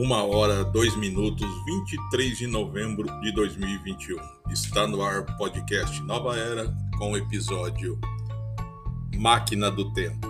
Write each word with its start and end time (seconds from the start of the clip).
Uma 0.00 0.22
hora, 0.22 0.62
dois 0.62 0.94
minutos, 0.94 1.44
23 1.66 2.38
de 2.38 2.46
novembro 2.46 3.08
de 3.20 3.32
2021. 3.32 4.16
Está 4.48 4.86
no 4.86 5.02
ar 5.02 5.26
podcast 5.36 6.00
Nova 6.04 6.36
Era 6.38 6.72
com 6.96 7.10
o 7.10 7.16
episódio 7.16 7.98
Máquina 9.16 9.72
do 9.72 9.92
Tempo. 9.94 10.28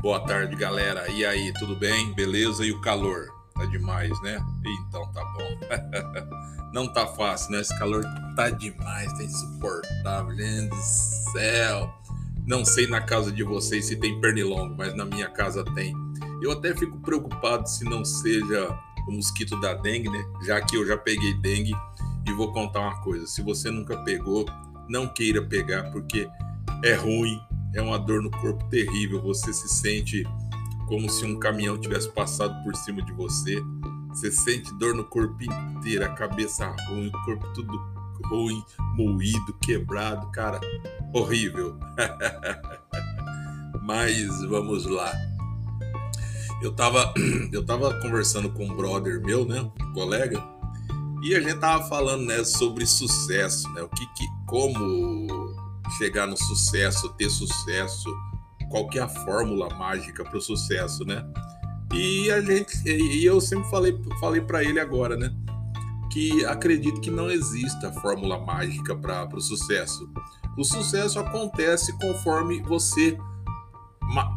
Boa 0.00 0.20
tarde, 0.20 0.56
galera. 0.56 1.10
E 1.10 1.26
aí, 1.26 1.52
tudo 1.52 1.76
bem? 1.76 2.10
Beleza? 2.14 2.64
E 2.64 2.72
o 2.72 2.80
calor? 2.80 3.26
Tá 3.54 3.66
demais, 3.66 4.18
né? 4.22 4.42
Então 4.88 5.12
tá 5.12 5.22
bom. 5.22 5.60
Não 6.72 6.90
tá 6.90 7.06
fácil, 7.06 7.52
né? 7.52 7.60
Esse 7.60 7.78
calor 7.78 8.02
tá 8.34 8.48
demais, 8.48 9.12
tá 9.12 9.22
insuportável. 9.22 10.34
Gente 10.34 10.70
do 10.70 10.76
céu. 11.32 11.99
Não 12.46 12.64
sei 12.64 12.86
na 12.86 13.00
casa 13.00 13.30
de 13.30 13.42
vocês 13.42 13.86
se 13.86 13.96
tem 13.96 14.20
pernilongo, 14.20 14.74
mas 14.76 14.94
na 14.96 15.04
minha 15.04 15.28
casa 15.28 15.64
tem. 15.74 15.94
Eu 16.42 16.52
até 16.52 16.74
fico 16.74 16.98
preocupado 16.98 17.68
se 17.68 17.84
não 17.84 18.04
seja 18.04 18.76
o 19.06 19.12
mosquito 19.12 19.60
da 19.60 19.74
dengue, 19.74 20.08
né? 20.08 20.24
Já 20.46 20.60
que 20.60 20.76
eu 20.76 20.86
já 20.86 20.96
peguei 20.96 21.34
dengue 21.34 21.74
e 22.26 22.32
vou 22.32 22.52
contar 22.52 22.80
uma 22.80 23.00
coisa: 23.02 23.26
se 23.26 23.42
você 23.42 23.70
nunca 23.70 23.96
pegou, 24.04 24.46
não 24.88 25.06
queira 25.06 25.42
pegar 25.42 25.90
porque 25.90 26.28
é 26.84 26.94
ruim, 26.94 27.38
é 27.74 27.82
uma 27.82 27.98
dor 27.98 28.22
no 28.22 28.30
corpo 28.30 28.64
terrível. 28.68 29.20
Você 29.22 29.52
se 29.52 29.68
sente 29.68 30.24
como 30.88 31.08
se 31.08 31.24
um 31.24 31.38
caminhão 31.38 31.78
tivesse 31.78 32.08
passado 32.10 32.62
por 32.64 32.74
cima 32.74 33.02
de 33.02 33.12
você. 33.12 33.62
Você 34.08 34.32
sente 34.32 34.74
dor 34.76 34.94
no 34.94 35.04
corpo 35.04 35.38
inteiro, 35.44 36.04
a 36.04 36.08
cabeça 36.08 36.66
ruim, 36.88 37.08
o 37.08 37.24
corpo 37.24 37.46
tudo 37.54 37.99
ruim, 38.26 38.62
moído, 38.94 39.52
quebrado, 39.62 40.30
cara, 40.30 40.60
horrível. 41.12 41.78
Mas 43.82 44.42
vamos 44.44 44.86
lá. 44.86 45.12
Eu 46.62 46.72
tava, 46.72 47.12
eu 47.52 47.64
tava 47.64 47.98
conversando 48.00 48.50
com 48.50 48.66
um 48.66 48.76
brother 48.76 49.20
meu, 49.20 49.44
né, 49.46 49.60
um 49.60 49.92
colega, 49.92 50.42
e 51.22 51.34
a 51.34 51.40
gente 51.40 51.58
tava 51.58 51.88
falando, 51.88 52.24
né, 52.24 52.44
sobre 52.44 52.86
sucesso, 52.86 53.68
né, 53.72 53.82
o 53.82 53.88
que, 53.88 54.06
que 54.14 54.26
como 54.46 55.54
chegar 55.98 56.26
no 56.26 56.36
sucesso, 56.36 57.08
ter 57.10 57.30
sucesso, 57.30 58.08
qual 58.70 58.88
que 58.88 58.98
é 58.98 59.02
a 59.02 59.08
fórmula 59.08 59.68
mágica 59.74 60.24
para 60.24 60.38
o 60.38 60.40
sucesso, 60.40 61.04
né? 61.04 61.24
E 61.92 62.30
a 62.30 62.40
gente, 62.40 62.88
e 62.88 63.24
eu 63.24 63.40
sempre 63.40 63.68
falei, 63.68 64.00
falei 64.20 64.40
para 64.40 64.62
ele 64.62 64.78
agora, 64.78 65.16
né? 65.16 65.34
Que 66.10 66.44
acredito 66.44 67.00
que 67.00 67.10
não 67.10 67.30
exista 67.30 67.92
fórmula 67.92 68.38
mágica 68.38 68.94
para 68.96 69.28
o 69.34 69.40
sucesso. 69.40 70.10
O 70.58 70.64
sucesso 70.64 71.18
acontece 71.18 71.96
conforme 71.98 72.60
você 72.62 73.16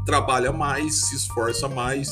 trabalha 0.06 0.52
mais, 0.52 1.08
se 1.08 1.16
esforça 1.16 1.68
mais, 1.68 2.10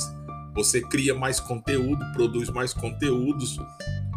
você 0.56 0.82
cria 0.82 1.14
mais 1.14 1.40
conteúdo, 1.40 2.04
produz 2.14 2.50
mais 2.50 2.74
conteúdos, 2.74 3.58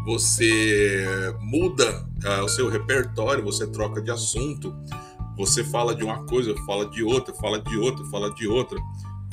você 0.07 1.07
muda 1.41 2.07
uh, 2.25 2.45
o 2.45 2.49
seu 2.49 2.69
repertório, 2.69 3.45
você 3.45 3.67
troca 3.67 4.01
de 4.01 4.11
assunto, 4.11 4.75
você 5.37 5.63
fala 5.63 5.95
de 5.95 6.03
uma 6.03 6.25
coisa, 6.25 6.55
fala 6.65 6.89
de 6.89 7.03
outra, 7.03 7.35
fala 7.35 7.61
de 7.61 7.77
outra, 7.77 8.05
fala 8.07 8.33
de 8.35 8.47
outra, 8.47 8.79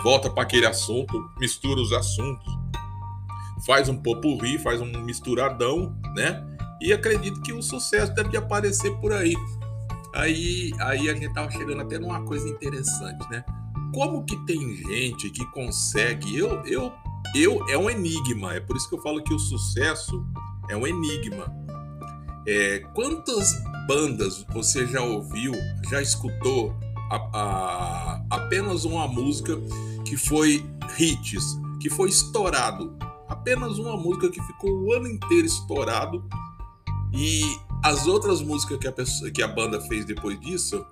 volta 0.04 0.30
para 0.30 0.44
aquele 0.44 0.66
assunto, 0.66 1.30
mistura 1.40 1.80
os 1.80 1.94
assuntos 1.94 2.51
faz 3.66 3.90
um 3.90 3.96
popurri, 3.96 4.58
faz 4.58 4.82
um 4.82 4.86
misturadão, 5.04 5.96
né? 6.16 6.44
E 6.82 6.92
acredito 6.92 7.42
que 7.42 7.54
o 7.54 7.62
sucesso 7.62 8.14
deve 8.14 8.36
aparecer 8.36 8.92
por 8.98 9.14
aí. 9.14 9.36
Aí, 10.14 10.72
aí 10.80 11.10
a 11.10 11.14
gente 11.14 11.34
tava 11.34 11.52
chegando 11.52 11.82
até 11.82 12.00
numa 12.00 12.24
coisa 12.24 12.48
interessante, 12.50 13.30
né? 13.30 13.44
Como 13.94 14.26
que 14.26 14.36
tem 14.46 14.78
gente 14.78 15.30
que 15.30 15.46
consegue? 15.52 16.38
Eu, 16.38 16.66
eu, 16.66 16.92
eu 17.36 17.70
é 17.70 17.78
um 17.78 17.90
enigma. 17.90 18.54
É 18.54 18.60
por 18.60 18.76
isso 18.76 18.90
que 18.90 18.96
eu 18.96 19.02
falo 19.02 19.24
que 19.24 19.34
o 19.34 19.40
sucesso 19.40 20.26
é 20.70 20.76
um 20.76 20.88
enigma. 20.88 21.54
É, 22.48 22.80
quantas 22.96 23.54
bandas 23.88 24.44
você 24.52 24.88
já 24.88 25.02
ouviu, 25.02 25.54
já 25.90 26.02
escutou 26.02 26.76
a, 27.12 27.16
a, 27.34 28.26
apenas 28.32 28.86
uma 28.86 29.08
música 29.08 29.56
que 30.04 30.18
foi 30.18 30.66
hits, 30.98 31.60
que 31.80 31.90
foi 31.90 32.10
estourado 32.10 32.98
apenas 33.42 33.80
uma 33.80 33.98
música 33.98 34.30
que 34.30 34.42
ficou 34.44 34.72
o 34.72 34.94
ano 34.94 35.08
inteiro 35.08 35.48
estourado 35.48 36.24
e 37.12 37.42
as 37.84 38.06
outras 38.06 38.40
músicas 38.42 38.78
que 38.78 38.88
a, 38.88 38.92
pessoa, 38.92 39.32
que 39.32 39.42
a 39.42 39.48
banda 39.48 39.82
fez 39.82 40.06
depois 40.06 40.40
disso 40.40 40.86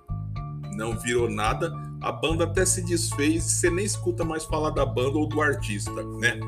não 0.74 0.98
virou 0.98 1.30
nada. 1.30 1.72
A 2.00 2.10
banda 2.10 2.44
até 2.44 2.66
se 2.66 2.82
desfez, 2.82 3.44
você 3.44 3.70
nem 3.70 3.84
escuta 3.84 4.24
mais 4.24 4.44
falar 4.44 4.70
da 4.70 4.84
banda 4.84 5.16
ou 5.18 5.28
do 5.28 5.40
artista, 5.40 6.02
né? 6.18 6.40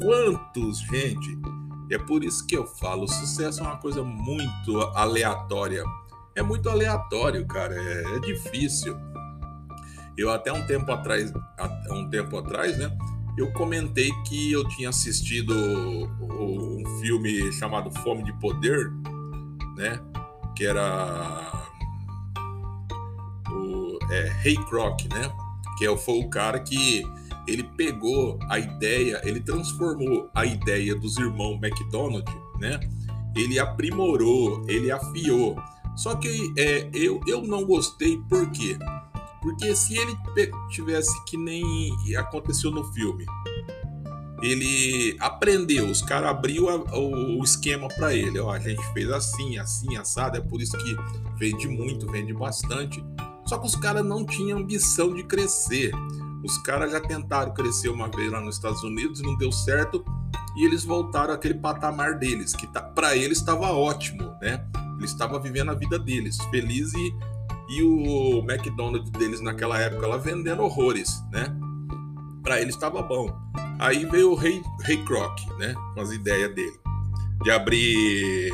Quantos, 0.00 0.80
gente? 0.80 1.38
É 1.90 1.96
por 1.96 2.22
isso 2.24 2.46
que 2.46 2.56
eu 2.56 2.66
falo, 2.66 3.08
sucesso 3.08 3.60
é 3.60 3.62
uma 3.62 3.76
coisa 3.78 4.02
muito 4.02 4.80
aleatória. 4.94 5.84
É 6.34 6.42
muito 6.42 6.68
aleatório, 6.68 7.46
cara, 7.46 7.74
é, 7.74 8.16
é 8.16 8.18
difícil. 8.20 8.96
Eu 10.16 10.30
até 10.30 10.52
um 10.52 10.66
tempo 10.66 10.90
atrás, 10.92 11.32
um 11.90 12.08
tempo 12.10 12.36
atrás, 12.36 12.76
né? 12.76 12.90
Eu 13.36 13.50
comentei 13.52 14.10
que 14.26 14.52
eu 14.52 14.66
tinha 14.68 14.90
assistido 14.90 15.54
um 16.20 16.82
filme 17.00 17.50
chamado 17.52 17.90
Fome 18.02 18.22
de 18.24 18.32
Poder, 18.34 18.92
né? 19.76 20.00
Que 20.54 20.66
era 20.66 21.68
o 23.50 23.98
é, 24.10 24.28
Ray 24.42 24.56
Kroc, 24.66 25.02
né? 25.12 25.32
Que 25.78 25.86
é 25.86 25.96
foi 25.96 26.20
o 26.20 26.28
cara 26.28 26.60
que 26.60 27.02
ele 27.46 27.64
pegou 27.76 28.38
a 28.48 28.58
ideia, 28.58 29.20
ele 29.24 29.40
transformou 29.40 30.30
a 30.34 30.44
ideia 30.44 30.94
dos 30.94 31.16
irmãos 31.16 31.58
McDonald, 31.62 32.24
né? 32.60 32.78
Ele 33.34 33.58
aprimorou, 33.58 34.64
ele 34.68 34.90
afiou. 34.90 35.56
Só 35.96 36.14
que 36.14 36.52
é, 36.58 36.88
eu, 36.92 37.20
eu 37.26 37.42
não 37.42 37.64
gostei, 37.64 38.18
por 38.28 38.50
quê? 38.50 38.78
Porque 39.42 39.74
se 39.74 39.98
ele 39.98 40.16
tivesse 40.70 41.12
que 41.24 41.36
nem 41.36 41.92
aconteceu 42.16 42.70
no 42.70 42.84
filme, 42.92 43.26
ele 44.40 45.16
aprendeu, 45.20 45.88
os 45.88 46.00
caras 46.00 46.30
abriu 46.30 46.68
a, 46.68 46.98
o, 46.98 47.42
esquema 47.42 47.88
para 47.88 48.14
ele. 48.14 48.38
Ó, 48.38 48.50
a 48.50 48.58
gente 48.58 48.82
fez 48.92 49.10
assim, 49.10 49.58
assim, 49.58 49.96
assado, 49.96 50.36
é 50.36 50.40
por 50.40 50.62
isso 50.62 50.76
que 50.78 50.96
vende 51.36 51.68
muito, 51.68 52.10
vende 52.10 52.32
bastante. 52.32 53.04
Só 53.46 53.58
que 53.58 53.66
os 53.66 53.76
caras 53.76 54.04
não 54.04 54.24
tinham 54.24 54.58
ambição 54.58 55.12
de 55.12 55.24
crescer. 55.24 55.92
Os 56.44 56.58
caras 56.58 56.90
já 56.92 57.00
tentaram 57.00 57.52
crescer 57.52 57.88
uma 57.88 58.08
vez 58.08 58.30
lá 58.30 58.40
nos 58.40 58.56
Estados 58.56 58.82
Unidos, 58.82 59.20
não 59.22 59.36
deu 59.36 59.52
certo, 59.52 60.04
e 60.56 60.64
eles 60.64 60.84
voltaram 60.84 61.32
àquele 61.32 61.54
patamar 61.54 62.18
deles, 62.18 62.52
que 62.54 62.66
tá, 62.66 62.82
para 62.82 63.16
eles 63.16 63.38
estava 63.38 63.72
ótimo, 63.72 64.34
né? 64.40 64.64
Eles 64.98 65.10
estavam 65.10 65.40
vivendo 65.40 65.70
a 65.70 65.74
vida 65.74 65.98
deles, 65.98 66.36
feliz 66.50 66.92
e 66.94 67.14
e 67.72 67.82
o 67.82 68.38
McDonald's 68.40 69.10
deles 69.10 69.40
naquela 69.40 69.78
época 69.80 70.06
lá 70.06 70.16
vendendo 70.16 70.62
horrores, 70.62 71.22
né? 71.32 71.54
Para 72.42 72.60
eles 72.60 72.74
estava 72.74 73.02
bom. 73.02 73.34
Aí 73.78 74.04
veio 74.04 74.32
o 74.32 74.34
Rei, 74.34 74.62
Rei 74.82 75.02
Kroc, 75.04 75.38
né? 75.58 75.74
Com 75.94 76.00
as 76.00 76.12
ideias 76.12 76.54
dele 76.54 76.78
de 77.42 77.50
abrir 77.50 78.52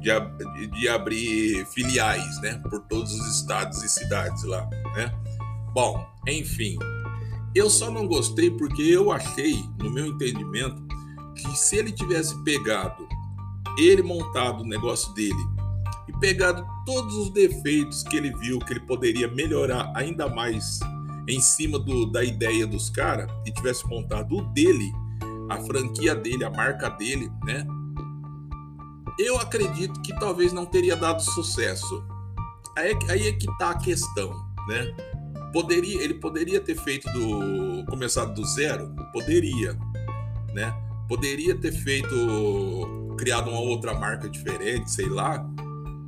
de, 0.00 0.66
de, 0.68 0.88
abrir 0.88 1.66
filiais, 1.66 2.40
né? 2.40 2.58
Por 2.58 2.80
todos 2.82 3.12
os 3.12 3.40
estados 3.40 3.82
e 3.82 3.88
cidades 3.88 4.42
lá, 4.44 4.68
né? 4.94 5.12
Bom, 5.72 6.06
enfim, 6.26 6.78
eu 7.54 7.68
só 7.68 7.90
não 7.90 8.06
gostei 8.06 8.50
porque 8.50 8.82
eu 8.82 9.12
achei, 9.12 9.62
no 9.78 9.90
meu 9.90 10.06
entendimento, 10.06 10.82
que 11.34 11.56
se 11.56 11.76
ele 11.76 11.92
tivesse 11.92 12.42
pegado 12.42 13.06
ele 13.78 14.02
montado 14.02 14.62
o 14.62 14.66
negócio 14.66 15.12
dele 15.12 15.55
e 16.08 16.12
pegado 16.18 16.66
todos 16.84 17.14
os 17.16 17.30
defeitos 17.30 18.02
que 18.04 18.16
ele 18.16 18.32
viu 18.36 18.58
que 18.58 18.72
ele 18.72 18.80
poderia 18.80 19.28
melhorar 19.28 19.92
ainda 19.94 20.28
mais 20.28 20.78
em 21.28 21.40
cima 21.40 21.78
do, 21.78 22.06
da 22.06 22.22
ideia 22.22 22.66
dos 22.66 22.88
caras 22.88 23.30
e 23.44 23.50
tivesse 23.50 23.86
montado 23.88 24.36
o 24.36 24.42
dele, 24.52 24.92
a 25.50 25.56
franquia 25.62 26.14
dele, 26.14 26.44
a 26.44 26.50
marca 26.50 26.88
dele, 26.88 27.30
né? 27.44 27.66
Eu 29.18 29.38
acredito 29.38 30.00
que 30.02 30.14
talvez 30.18 30.52
não 30.52 30.66
teria 30.66 30.94
dado 30.94 31.22
sucesso. 31.22 32.04
Aí, 32.76 32.92
é 32.92 33.12
aí 33.12 33.28
é 33.28 33.32
que 33.32 33.46
tá 33.58 33.70
a 33.70 33.78
questão, 33.78 34.30
né? 34.68 34.94
Poderia, 35.52 36.02
ele 36.02 36.14
poderia 36.14 36.60
ter 36.60 36.76
feito 36.76 37.10
do 37.12 37.84
começado 37.86 38.34
do 38.34 38.44
zero, 38.44 38.94
poderia, 39.12 39.72
né? 40.52 40.72
Poderia 41.08 41.56
ter 41.56 41.72
feito 41.72 43.14
criado 43.16 43.50
uma 43.50 43.60
outra 43.60 43.94
marca 43.94 44.28
diferente, 44.28 44.90
sei 44.90 45.08
lá, 45.08 45.48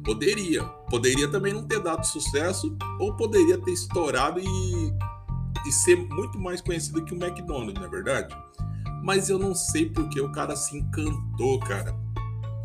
Poderia. 0.09 0.65
Poderia 0.89 1.29
também 1.29 1.53
não 1.53 1.63
ter 1.69 1.81
dado 1.81 2.03
sucesso, 2.07 2.75
ou 2.99 3.15
poderia 3.15 3.59
ter 3.59 3.73
estourado 3.73 4.41
e, 4.41 4.93
e 5.67 5.71
ser 5.71 5.97
muito 5.97 6.41
mais 6.41 6.63
conhecido 6.63 7.05
que 7.05 7.13
o 7.13 7.23
McDonald's, 7.23 7.75
não 7.75 7.85
é 7.85 7.91
verdade? 7.91 8.35
Mas 9.05 9.29
eu 9.29 9.39
não 9.39 9.55
sei 9.55 9.91
porque 9.91 10.19
o 10.19 10.33
cara 10.33 10.57
se 10.57 10.79
encantou, 10.79 11.61
cara. 11.61 11.95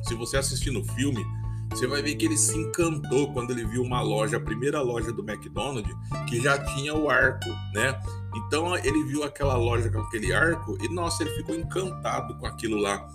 Se 0.03 0.15
você 0.15 0.37
assistir 0.37 0.71
no 0.71 0.85
filme, 0.93 1.21
você 1.69 1.85
vai 1.85 2.01
ver 2.01 2.15
que 2.15 2.25
ele 2.25 2.37
se 2.37 2.57
encantou 2.57 3.33
quando 3.33 3.51
ele 3.51 3.65
viu 3.65 3.83
uma 3.83 4.01
loja, 4.01 4.37
a 4.37 4.39
primeira 4.39 4.79
loja 4.79 5.11
do 5.11 5.29
McDonald's, 5.29 5.93
que 6.29 6.39
já 6.39 6.57
tinha 6.57 6.93
o 6.93 7.09
arco, 7.09 7.49
né? 7.73 7.99
Então 8.37 8.77
ele 8.77 9.03
viu 9.03 9.21
aquela 9.21 9.57
loja 9.57 9.89
com 9.89 9.99
aquele 9.99 10.31
arco 10.31 10.77
e 10.81 10.87
nossa, 10.87 11.23
ele 11.23 11.35
ficou 11.35 11.55
encantado 11.55 12.37
com 12.37 12.45
aquilo 12.45 12.77
lá. 12.77 13.05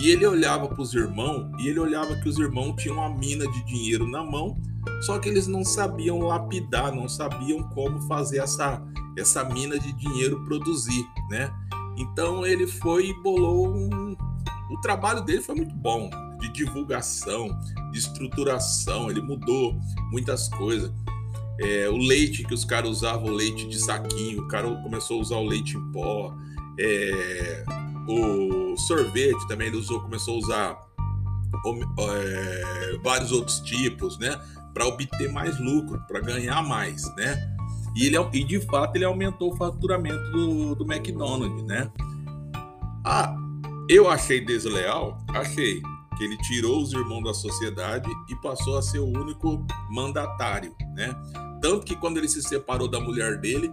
E 0.00 0.10
ele 0.10 0.26
olhava 0.26 0.68
para 0.68 0.80
os 0.80 0.92
irmãos 0.94 1.50
e 1.58 1.68
ele 1.68 1.78
olhava 1.78 2.14
que 2.16 2.28
os 2.28 2.38
irmãos 2.38 2.74
tinham 2.76 2.96
uma 2.96 3.08
mina 3.08 3.50
de 3.50 3.64
dinheiro 3.64 4.06
na 4.06 4.22
mão, 4.22 4.60
só 5.00 5.18
que 5.18 5.28
eles 5.28 5.46
não 5.46 5.64
sabiam 5.64 6.18
lapidar, 6.20 6.94
não 6.94 7.08
sabiam 7.08 7.62
como 7.70 8.00
fazer 8.02 8.38
essa 8.38 8.82
essa 9.18 9.42
mina 9.44 9.78
de 9.78 9.92
dinheiro 9.94 10.44
produzir, 10.44 11.02
né? 11.30 11.50
Então 11.96 12.44
ele 12.44 12.66
foi 12.66 13.08
e 13.08 13.22
bolou 13.22 13.68
um... 13.68 14.14
o 14.70 14.80
trabalho 14.82 15.22
dele 15.22 15.40
foi 15.40 15.54
muito 15.54 15.74
bom 15.74 16.10
de 16.38 16.52
divulgação, 16.52 17.48
de 17.92 17.98
estruturação, 17.98 19.10
ele 19.10 19.22
mudou 19.22 19.74
muitas 20.10 20.48
coisas. 20.48 20.92
É, 21.58 21.88
o 21.88 21.96
leite 21.96 22.44
que 22.44 22.52
os 22.52 22.66
caras 22.66 22.90
usavam, 22.90 23.28
o 23.28 23.34
leite 23.34 23.66
de 23.66 23.78
saquinho, 23.78 24.42
o 24.42 24.48
cara 24.48 24.70
começou 24.82 25.16
a 25.18 25.20
usar 25.22 25.36
o 25.36 25.44
leite 25.44 25.78
em 25.78 25.92
pó. 25.92 26.34
É, 26.78 27.64
o 28.06 28.55
sorvete 28.78 29.46
também 29.48 29.68
ele 29.68 29.76
usou, 29.76 30.00
começou 30.00 30.34
a 30.34 30.38
usar 30.38 30.86
é, 31.98 32.98
vários 33.02 33.32
outros 33.32 33.60
tipos, 33.60 34.18
né? 34.18 34.40
Para 34.74 34.86
obter 34.86 35.32
mais 35.32 35.58
lucro, 35.58 36.00
para 36.06 36.20
ganhar 36.20 36.62
mais, 36.62 37.02
né? 37.16 37.56
E, 37.96 38.06
ele, 38.06 38.16
e 38.34 38.44
de 38.44 38.60
fato 38.60 38.96
ele 38.96 39.04
aumentou 39.04 39.52
o 39.52 39.56
faturamento 39.56 40.30
do, 40.30 40.74
do 40.74 40.92
McDonald's, 40.92 41.62
né? 41.64 41.90
Ah, 43.04 43.34
eu 43.88 44.10
achei 44.10 44.44
desleal? 44.44 45.18
Achei 45.28 45.80
que 46.16 46.24
ele 46.24 46.36
tirou 46.38 46.82
os 46.82 46.92
irmãos 46.92 47.22
da 47.22 47.34
sociedade 47.34 48.10
e 48.28 48.36
passou 48.36 48.76
a 48.78 48.82
ser 48.82 48.98
o 48.98 49.06
único 49.06 49.64
mandatário, 49.90 50.74
né? 50.94 51.14
Tanto 51.60 51.84
que 51.84 51.96
quando 51.96 52.18
ele 52.18 52.28
se 52.28 52.42
separou 52.42 52.88
da 52.88 53.00
mulher 53.00 53.38
dele, 53.38 53.72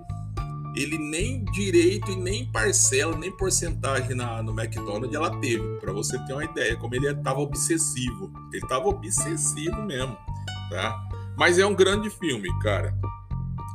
ele 0.76 0.98
nem 0.98 1.44
direito 1.46 2.12
e 2.12 2.16
nem 2.16 2.46
parcela, 2.52 3.16
nem 3.18 3.32
porcentagem 3.32 4.16
na, 4.16 4.42
no 4.42 4.60
McDonald's 4.60 5.14
ela 5.14 5.40
teve. 5.40 5.64
Para 5.80 5.92
você 5.92 6.18
ter 6.26 6.34
uma 6.34 6.44
ideia, 6.44 6.76
como 6.78 6.96
ele 6.96 7.08
estava 7.08 7.40
obsessivo. 7.40 8.32
Ele 8.52 8.64
estava 8.64 8.88
obsessivo 8.88 9.84
mesmo, 9.84 10.18
tá? 10.70 11.00
Mas 11.38 11.60
é 11.60 11.66
um 11.66 11.76
grande 11.76 12.10
filme, 12.10 12.50
cara. 12.60 12.96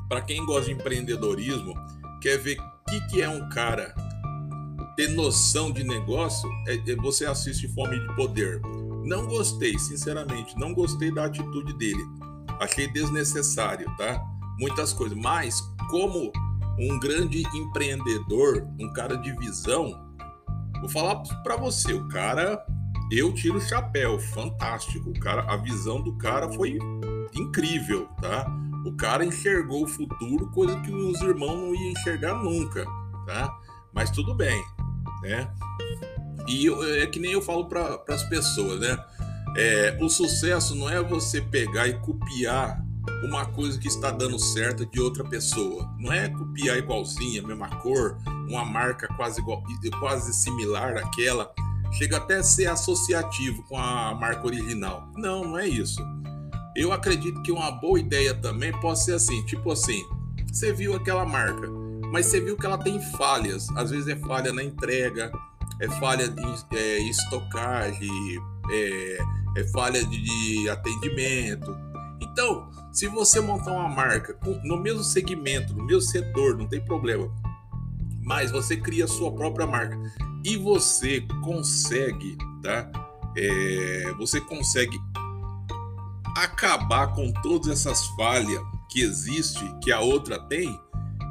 Para 0.09 0.21
quem 0.23 0.45
gosta 0.45 0.67
de 0.67 0.73
empreendedorismo, 0.73 1.75
quer 2.21 2.39
ver 2.39 2.59
o 2.59 2.91
que, 2.91 3.01
que 3.09 3.23
é 3.23 3.29
um 3.29 3.49
cara 3.49 3.95
ter 4.99 5.11
noção 5.11 5.71
de 5.71 5.85
negócio, 5.85 6.51
é, 6.67 6.75
é, 6.75 6.97
você 6.97 7.25
assiste 7.25 7.69
Fome 7.69 8.01
de 8.01 8.17
Poder. 8.17 8.61
Não 9.05 9.27
gostei, 9.27 9.79
sinceramente, 9.79 10.59
não 10.59 10.75
gostei 10.75 11.15
da 11.15 11.27
atitude 11.27 11.73
dele. 11.75 12.05
Achei 12.59 12.89
desnecessário, 12.89 13.87
tá? 13.97 14.21
Muitas 14.59 14.93
coisas. 14.93 15.17
Mas, 15.17 15.61
como 15.89 16.33
um 16.79 16.99
grande 16.99 17.43
empreendedor, 17.55 18.67
um 18.79 18.93
cara 18.93 19.17
de 19.17 19.33
visão, 19.33 19.93
vou 20.81 20.89
falar 20.89 21.17
para 21.43 21.57
você, 21.57 21.93
o 21.93 22.07
cara, 22.09 22.65
eu 23.11 23.33
tiro 23.35 23.59
o 23.59 23.61
chapéu, 23.61 24.19
fantástico. 24.19 25.11
O 25.11 25.21
cara, 25.21 25.43
a 25.53 25.57
visão 25.57 26.01
do 26.01 26.17
cara 26.17 26.51
foi 26.53 26.79
incrível, 27.35 28.07
tá? 28.21 28.47
O 28.85 28.93
cara 28.97 29.25
enxergou 29.25 29.85
o 29.85 29.89
futuro, 29.89 30.51
coisa 30.51 30.79
que 30.81 30.93
os 30.93 31.21
irmãos 31.21 31.57
não 31.57 31.75
iam 31.75 31.93
enxergar 31.93 32.35
nunca, 32.35 32.85
tá? 33.27 33.53
Mas 33.93 34.11
tudo 34.11 34.35
bem, 34.35 34.63
né? 35.23 35.51
E 36.47 36.67
eu, 36.67 36.83
é 36.95 37.07
que 37.07 37.19
nem 37.19 37.33
eu 37.33 37.43
falo 37.43 37.67
para 37.67 38.03
as 38.09 38.23
pessoas, 38.25 38.81
né? 38.81 38.99
É, 39.57 39.99
o 40.01 40.09
sucesso 40.09 40.75
não 40.75 40.89
é 40.89 41.03
você 41.03 41.41
pegar 41.41 41.89
e 41.89 41.99
copiar 42.01 42.83
uma 43.25 43.47
coisa 43.47 43.79
que 43.79 43.89
está 43.89 44.11
dando 44.11 44.39
certo 44.39 44.87
de 44.87 45.01
outra 45.01 45.25
pessoa. 45.25 45.89
Não 45.99 46.13
é 46.13 46.29
copiar 46.29 46.79
igualzinha, 46.79 47.43
mesma 47.43 47.69
cor, 47.81 48.19
uma 48.49 48.65
marca 48.65 49.09
quase 49.17 49.41
igual, 49.41 49.63
quase 50.01 50.33
similar 50.33 50.97
àquela. 50.97 51.53
Chega 51.93 52.19
até 52.19 52.37
a 52.37 52.43
ser 52.43 52.67
associativo 52.67 53.63
com 53.65 53.79
a 53.79 54.15
marca 54.15 54.47
original. 54.47 55.11
Não, 55.17 55.45
não 55.45 55.59
é 55.59 55.67
isso. 55.67 56.01
Eu 56.77 56.93
acredito 56.93 57.43
que 57.43 57.51
uma 57.51 57.71
boa 57.71 57.99
ideia 57.99 58.35
também 58.35 58.73
pode 58.81 59.03
ser 59.03 59.15
assim, 59.15 59.45
tipo 59.47 59.73
assim, 59.73 60.05
você 60.53 60.73
viu 60.73 60.95
aquela 60.95 61.25
marca, 61.25 61.69
mas 62.13 62.27
você 62.27 62.41
viu 62.41 62.57
que 62.57 62.67
ela 62.67 62.79
tem 62.79 63.01
falhas. 63.17 63.69
Às 63.77 63.91
vezes 63.91 64.09
é 64.09 64.17
falha 64.17 64.53
na 64.53 64.63
entrega, 64.63 65.33
é 65.81 65.89
falha 65.99 66.25
em 66.25 66.77
é, 66.77 66.99
estocagem, 67.09 68.11
é, 68.71 69.19
é 69.57 69.65
falha 69.73 70.05
de, 70.05 70.23
de 70.23 70.69
atendimento. 70.69 71.88
Então, 72.39 72.71
se 72.93 73.09
você 73.09 73.41
montar 73.41 73.73
uma 73.73 73.89
marca 73.89 74.39
no 74.63 74.77
mesmo 74.77 75.03
segmento, 75.03 75.75
no 75.75 75.85
mesmo 75.85 76.03
setor, 76.03 76.57
não 76.57 76.69
tem 76.69 76.81
problema. 76.81 77.29
Mas 78.23 78.53
você 78.53 78.77
cria 78.77 79.07
a 79.07 79.09
sua 79.09 79.33
própria 79.33 79.67
marca 79.67 79.99
e 80.45 80.57
você 80.57 81.21
consegue, 81.43 82.39
tá? 82.63 82.89
É, 83.37 84.15
você 84.19 84.41
consegue 84.41 84.97
acabar 86.37 87.13
com 87.13 87.33
todas 87.43 87.67
essas 87.71 88.07
falhas 88.11 88.63
que 88.89 89.01
existe, 89.01 89.69
que 89.83 89.91
a 89.91 89.99
outra 89.99 90.39
tem. 90.39 90.81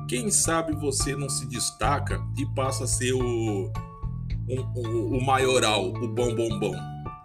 Quem 0.10 0.30
sabe 0.30 0.75
você 0.75 1.15
não 1.15 1.30
se 1.30 1.48
destaca 1.48 2.21
e 2.38 2.45
passa 2.48 2.83
a 2.83 2.88
ser 2.88 3.13
o, 3.13 3.71
o, 4.45 5.18
o 5.18 5.25
maioral, 5.25 5.88
o 5.88 6.07
bom 6.10 6.36
bom 6.36 6.60
bom, 6.60 6.75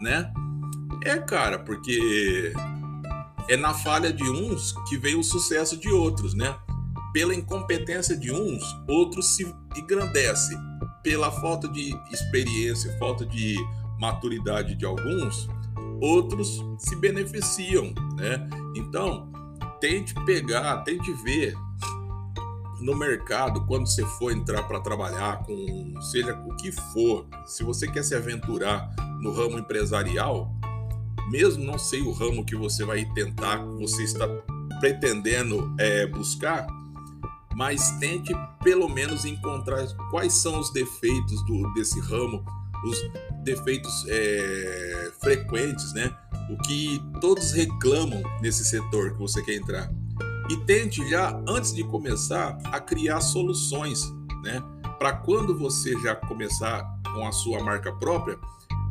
né? 0.01 0.33
É, 1.05 1.19
cara, 1.19 1.59
porque 1.59 2.53
é 3.49 3.57
na 3.57 3.75
falha 3.75 4.13
de 4.13 4.29
uns 4.29 4.73
que 4.89 4.97
vem 4.97 5.17
o 5.17 5.23
sucesso 5.23 5.77
de 5.77 5.89
outros, 5.89 6.35
né? 6.35 6.57
Pela 7.13 7.35
incompetência 7.35 8.17
de 8.17 8.31
uns, 8.33 8.63
outros 8.89 9.37
se 9.37 9.55
engrandecem. 9.77 10.59
Pela 11.03 11.31
falta 11.31 11.69
de 11.69 11.95
experiência, 12.13 12.97
falta 12.99 13.27
de 13.27 13.57
maturidade 13.99 14.75
de 14.75 14.85
alguns, 14.85 15.49
outros 16.01 16.65
se 16.79 16.97
beneficiam, 16.97 17.93
né? 18.17 18.49
Então, 18.77 19.31
tente 19.81 20.15
pegar, 20.25 20.79
tente 20.85 21.13
ver 21.25 21.55
no 22.81 22.97
mercado 22.97 23.65
quando 23.67 23.87
você 23.87 24.05
for 24.05 24.33
entrar 24.33 24.65
para 24.65 24.81
trabalhar 24.81 25.43
com 25.45 26.01
seja 26.01 26.35
o 26.47 26.57
que 26.57 26.73
for, 26.73 27.27
se 27.47 27.63
você 27.63 27.87
quer 27.87 28.03
se 28.03 28.15
aventurar 28.15 28.91
no 29.21 29.33
ramo 29.33 29.59
empresarial, 29.59 30.53
mesmo 31.31 31.65
não 31.65 31.79
sei 31.79 32.01
o 32.03 32.13
ramo 32.13 32.45
que 32.45 32.57
você 32.57 32.85
vai 32.85 33.05
tentar, 33.15 33.59
você 33.59 34.03
está 34.03 34.29
pretendendo 34.81 35.75
é, 35.79 36.07
buscar, 36.07 36.67
mas 37.55 37.91
tente 37.99 38.33
pelo 38.63 38.89
menos 38.89 39.25
encontrar 39.25 39.87
quais 40.11 40.33
são 40.35 40.59
os 40.59 40.73
defeitos 40.73 41.45
do, 41.47 41.73
desse 41.75 42.01
ramo, 42.01 42.45
os 42.85 42.99
defeitos 43.45 44.05
é, 44.09 45.13
frequentes, 45.21 45.93
né? 45.93 46.15
O 46.51 46.57
que 46.63 47.01
todos 47.21 47.53
reclamam 47.53 48.23
nesse 48.41 48.65
setor 48.65 49.13
que 49.13 49.19
você 49.19 49.43
quer 49.43 49.55
entrar. 49.55 49.91
E 50.51 50.57
tente 50.65 51.09
já, 51.09 51.41
antes 51.49 51.73
de 51.73 51.85
começar, 51.85 52.59
a 52.65 52.81
criar 52.81 53.21
soluções, 53.21 54.03
né? 54.43 54.61
Para 54.99 55.13
quando 55.13 55.57
você 55.57 55.99
já 56.01 56.15
começar 56.15 56.85
com 57.15 57.27
a 57.27 57.33
sua 57.33 57.63
marca 57.63 57.93
própria, 57.93 58.39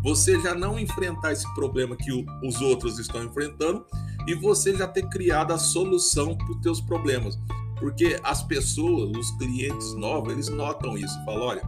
você 0.02 0.40
já 0.40 0.56
não 0.56 0.80
enfrentar 0.80 1.32
esse 1.32 1.52
problema 1.54 1.96
que 1.96 2.12
o, 2.12 2.26
os 2.44 2.60
outros 2.62 3.00
estão 3.00 3.24
enfrentando 3.24 3.86
e 4.28 4.34
você 4.36 4.76
já 4.76 4.88
ter 4.88 5.08
criado 5.10 5.54
a 5.54 5.58
solução 5.58 6.36
para 6.36 6.52
os 6.52 6.62
teus 6.62 6.82
problemas. 6.82 7.38
Porque 7.80 8.20
as 8.24 8.44
pessoas, 8.44 9.16
os 9.18 9.32
clientes 9.38 9.96
novos, 9.96 10.34
eles 10.34 10.50
notam 10.50 10.98
isso. 10.98 11.14
Falam, 11.26 11.42
olha, 11.42 11.64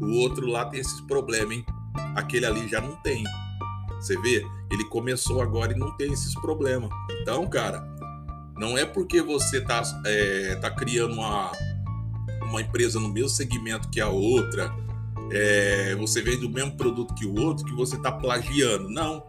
o 0.00 0.18
outro 0.18 0.46
lá 0.46 0.64
tem 0.66 0.80
esses 0.80 1.00
problemas, 1.02 1.56
hein? 1.56 1.66
Aquele 2.14 2.46
ali 2.46 2.68
já 2.68 2.80
não 2.80 2.94
tem. 2.96 3.24
Você 4.00 4.16
vê? 4.20 4.46
Ele 4.70 4.84
começou 4.84 5.42
agora 5.42 5.72
e 5.72 5.78
não 5.78 5.96
tem 5.96 6.12
esses 6.12 6.34
problemas. 6.34 6.90
Então, 7.20 7.48
cara, 7.48 7.84
não 8.56 8.78
é 8.78 8.84
porque 8.84 9.20
você 9.20 9.60
tá, 9.60 9.82
é, 10.04 10.56
tá 10.56 10.70
criando 10.70 11.14
uma, 11.14 11.50
uma 12.42 12.60
empresa 12.60 13.00
no 13.00 13.08
mesmo 13.08 13.28
segmento 13.28 13.88
que 13.90 14.00
a 14.00 14.08
outra, 14.08 14.72
é, 15.30 15.94
você 15.96 16.22
vende 16.22 16.46
o 16.46 16.50
mesmo 16.50 16.76
produto 16.76 17.14
que 17.14 17.26
o 17.26 17.38
outro, 17.40 17.64
que 17.64 17.74
você 17.74 17.96
está 17.96 18.12
plagiando. 18.12 18.88
Não. 18.88 19.22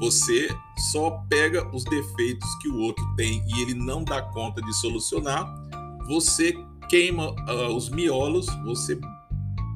Você 0.00 0.48
só 0.92 1.10
pega 1.28 1.66
os 1.74 1.84
defeitos 1.84 2.48
que 2.60 2.68
o 2.68 2.78
outro 2.78 3.04
tem 3.16 3.42
e 3.48 3.62
ele 3.62 3.74
não 3.74 4.04
dá 4.04 4.20
conta 4.20 4.60
de 4.60 4.72
solucionar. 4.74 5.46
Você 6.06 6.54
queima 6.88 7.30
uh, 7.30 7.74
os 7.74 7.88
miolos, 7.88 8.46
você 8.64 8.98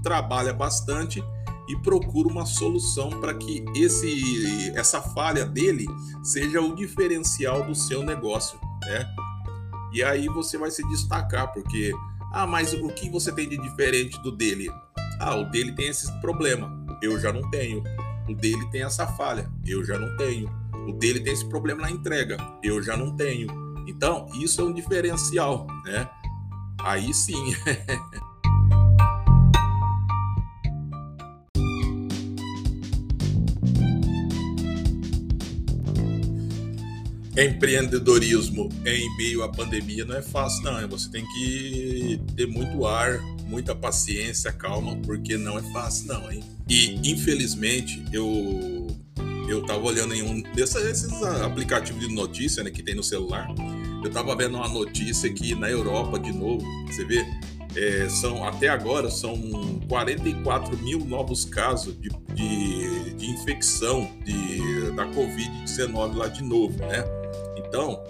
trabalha 0.03 0.53
bastante 0.53 1.23
e 1.69 1.77
procura 1.77 2.29
uma 2.29 2.45
solução 2.45 3.11
para 3.11 3.35
que 3.35 3.65
esse, 3.75 4.71
essa 4.75 5.01
falha 5.01 5.47
dele 5.47 5.87
seja 6.23 6.61
o 6.61 6.75
diferencial 6.75 7.65
do 7.65 7.75
seu 7.75 8.03
negócio, 8.03 8.59
né? 8.83 9.07
E 9.93 10.03
aí 10.03 10.27
você 10.29 10.59
vai 10.59 10.71
se 10.71 10.87
destacar, 10.89 11.53
porque 11.53 11.93
ah, 12.33 12.47
mas 12.47 12.73
o 12.73 12.89
que 12.89 13.11
você 13.11 13.33
tem 13.33 13.49
de 13.49 13.59
diferente 13.59 14.21
do 14.23 14.31
dele? 14.31 14.71
Ah, 15.21 15.37
o 15.37 15.45
dele 15.45 15.73
tem 15.73 15.89
esse 15.89 16.11
problema, 16.21 16.73
eu 17.03 17.19
já 17.19 17.31
não 17.33 17.49
tenho. 17.51 17.85
O 18.27 18.35
dele 18.35 18.65
tem 18.71 18.83
essa 18.83 19.07
falha, 19.07 19.51
eu 19.67 19.85
já 19.85 19.99
não 19.99 20.17
tenho. 20.17 20.51
O 20.89 20.93
dele 20.93 21.21
tem 21.21 21.33
esse 21.33 21.47
problema 21.47 21.83
na 21.83 21.91
entrega, 21.91 22.39
eu 22.63 22.83
já 22.83 22.97
não 22.97 23.15
tenho. 23.15 23.49
Então, 23.87 24.29
isso 24.35 24.61
é 24.61 24.65
um 24.65 24.73
diferencial, 24.73 25.67
né? 25.85 26.09
Aí 26.83 27.13
sim. 27.13 27.55
Empreendedorismo 37.45 38.69
em 38.85 39.17
meio 39.17 39.43
à 39.43 39.49
pandemia 39.49 40.05
não 40.05 40.17
é 40.17 40.23
fácil, 40.23 40.63
não. 40.63 40.89
Você 40.89 41.11
tem 41.11 41.25
que 41.25 42.21
ter 42.37 42.47
muito 42.47 42.87
ar, 42.87 43.19
muita 43.47 43.75
paciência, 43.75 44.53
calma, 44.53 44.97
porque 44.97 45.37
não 45.37 45.59
é 45.59 45.63
fácil, 45.73 46.09
não, 46.09 46.31
hein? 46.31 46.43
E 46.69 46.97
infelizmente 47.11 48.05
eu 48.13 48.87
eu 49.49 49.63
tava 49.63 49.81
olhando 49.81 50.15
em 50.15 50.23
um 50.23 50.41
desses 50.55 51.13
aplicativos 51.43 52.07
de 52.07 52.15
notícia 52.15 52.63
né, 52.63 52.71
que 52.71 52.83
tem 52.83 52.95
no 52.95 53.03
celular. 53.03 53.49
Eu 54.05 54.11
tava 54.11 54.37
vendo 54.37 54.57
uma 54.57 54.69
notícia 54.69 55.33
que 55.33 55.57
na 55.57 55.69
Europa, 55.69 56.21
de 56.21 56.33
novo, 56.33 56.65
você 56.87 57.05
vê, 57.05 57.27
é, 57.75 58.09
são 58.09 58.45
até 58.45 58.69
agora 58.69 59.11
são 59.11 59.37
44 59.89 60.79
mil 60.79 61.05
novos 61.05 61.45
casos 61.45 61.99
de, 62.01 62.11
de, 62.33 63.15
de 63.15 63.27
infecção 63.31 64.09
de, 64.25 64.93
da 64.93 65.07
Covid-19 65.07 66.15
lá 66.15 66.29
de 66.29 66.45
novo, 66.45 66.79
né? 66.79 67.20
Então, 67.71 68.03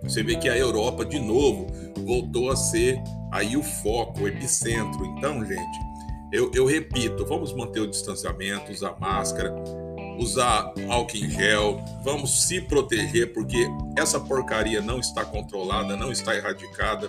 você 0.00 0.22
vê 0.22 0.36
que 0.36 0.48
a 0.48 0.56
Europa, 0.56 1.04
de 1.04 1.18
novo, 1.18 1.66
voltou 2.06 2.52
a 2.52 2.56
ser 2.56 3.02
aí 3.32 3.56
o 3.56 3.62
foco, 3.62 4.20
o 4.20 4.28
epicentro. 4.28 5.04
Então, 5.04 5.44
gente, 5.44 5.78
eu, 6.32 6.52
eu 6.54 6.64
repito, 6.64 7.26
vamos 7.26 7.52
manter 7.52 7.80
o 7.80 7.90
distanciamento, 7.90 8.70
usar 8.70 8.94
máscara, 9.00 9.52
usar 10.20 10.72
álcool 10.88 11.16
em 11.16 11.28
gel, 11.28 11.84
vamos 12.04 12.44
se 12.44 12.60
proteger, 12.60 13.32
porque 13.32 13.66
essa 13.98 14.20
porcaria 14.20 14.80
não 14.80 15.00
está 15.00 15.24
controlada, 15.24 15.96
não 15.96 16.12
está 16.12 16.36
erradicada. 16.36 17.08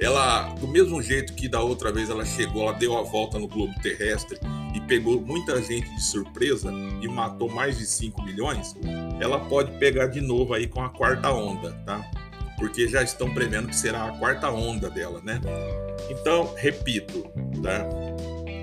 Ela, 0.00 0.54
do 0.54 0.66
mesmo 0.66 1.02
jeito 1.02 1.34
que 1.34 1.46
da 1.46 1.60
outra 1.60 1.92
vez 1.92 2.08
ela 2.08 2.24
chegou, 2.24 2.62
ela 2.62 2.72
deu 2.72 2.96
a 2.96 3.02
volta 3.02 3.38
no 3.38 3.46
globo 3.46 3.74
terrestre 3.82 4.40
e 4.74 4.80
pegou 4.80 5.20
muita 5.20 5.60
gente 5.62 5.88
de 5.94 6.02
surpresa 6.02 6.72
e 7.00 7.08
matou 7.08 7.50
mais 7.50 7.78
de 7.78 7.86
5 7.86 8.22
milhões, 8.22 8.74
ela 9.20 9.38
pode 9.38 9.78
pegar 9.78 10.06
de 10.06 10.20
novo 10.20 10.54
aí 10.54 10.66
com 10.66 10.82
a 10.82 10.90
quarta 10.90 11.30
onda, 11.30 11.72
tá? 11.84 12.04
Porque 12.58 12.88
já 12.88 13.02
estão 13.02 13.32
prevendo 13.32 13.68
que 13.68 13.76
será 13.76 14.04
a 14.04 14.18
quarta 14.18 14.50
onda 14.50 14.88
dela, 14.88 15.20
né? 15.22 15.40
Então, 16.10 16.54
repito, 16.56 17.24
tá? 17.62 17.86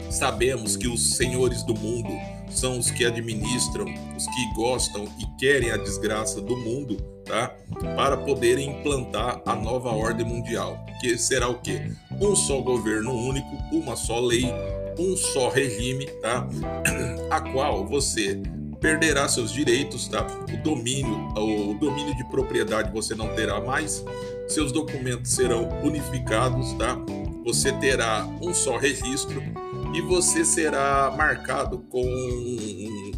Sabemos 0.09 0.75
que 0.75 0.87
os 0.87 1.15
senhores 1.15 1.63
do 1.63 1.75
mundo 1.75 2.09
são 2.49 2.79
os 2.79 2.89
que 2.89 3.05
administram, 3.05 3.85
os 4.17 4.25
que 4.25 4.53
gostam 4.55 5.05
e 5.19 5.37
querem 5.37 5.69
a 5.71 5.77
desgraça 5.77 6.41
do 6.41 6.57
mundo, 6.57 6.97
tá? 7.25 7.55
Para 7.95 8.17
poderem 8.17 8.71
implantar 8.71 9.41
a 9.45 9.55
nova 9.55 9.91
ordem 9.91 10.25
mundial, 10.25 10.83
que 10.99 11.17
será 11.17 11.47
o 11.47 11.59
quê? 11.59 11.91
Um 12.19 12.35
só 12.35 12.59
governo 12.59 13.13
único, 13.13 13.55
uma 13.71 13.95
só 13.95 14.19
lei, 14.19 14.51
um 14.99 15.15
só 15.15 15.49
regime, 15.49 16.05
tá? 16.21 16.47
A 17.31 17.39
qual 17.39 17.87
você 17.87 18.41
perderá 18.81 19.27
seus 19.27 19.51
direitos, 19.51 20.07
tá? 20.07 20.27
O 20.53 20.63
domínio, 20.63 21.29
o 21.35 21.73
domínio 21.73 22.15
de 22.15 22.23
propriedade 22.29 22.91
você 22.91 23.15
não 23.15 23.29
terá 23.29 23.61
mais, 23.61 24.03
seus 24.47 24.71
documentos 24.71 25.31
serão 25.31 25.69
unificados, 25.81 26.73
tá? 26.73 26.97
Você 27.45 27.71
terá 27.73 28.27
um 28.41 28.53
só 28.53 28.77
registro 28.77 29.41
e 29.93 30.01
você 30.01 30.43
será 30.43 31.13
marcado 31.15 31.79
com 31.89 32.05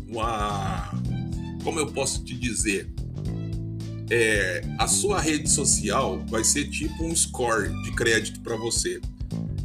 uma, 0.08 0.92
como 1.64 1.80
eu 1.80 1.88
posso 1.88 2.24
te 2.24 2.36
dizer, 2.36 2.94
é, 4.10 4.62
a 4.78 4.88
sua 4.88 5.20
rede 5.20 5.50
social 5.50 6.22
vai 6.28 6.44
ser 6.44 6.70
tipo 6.70 7.04
um 7.04 7.16
score 7.16 7.70
de 7.84 7.92
crédito 7.94 8.42
para 8.42 8.56
você. 8.58 9.00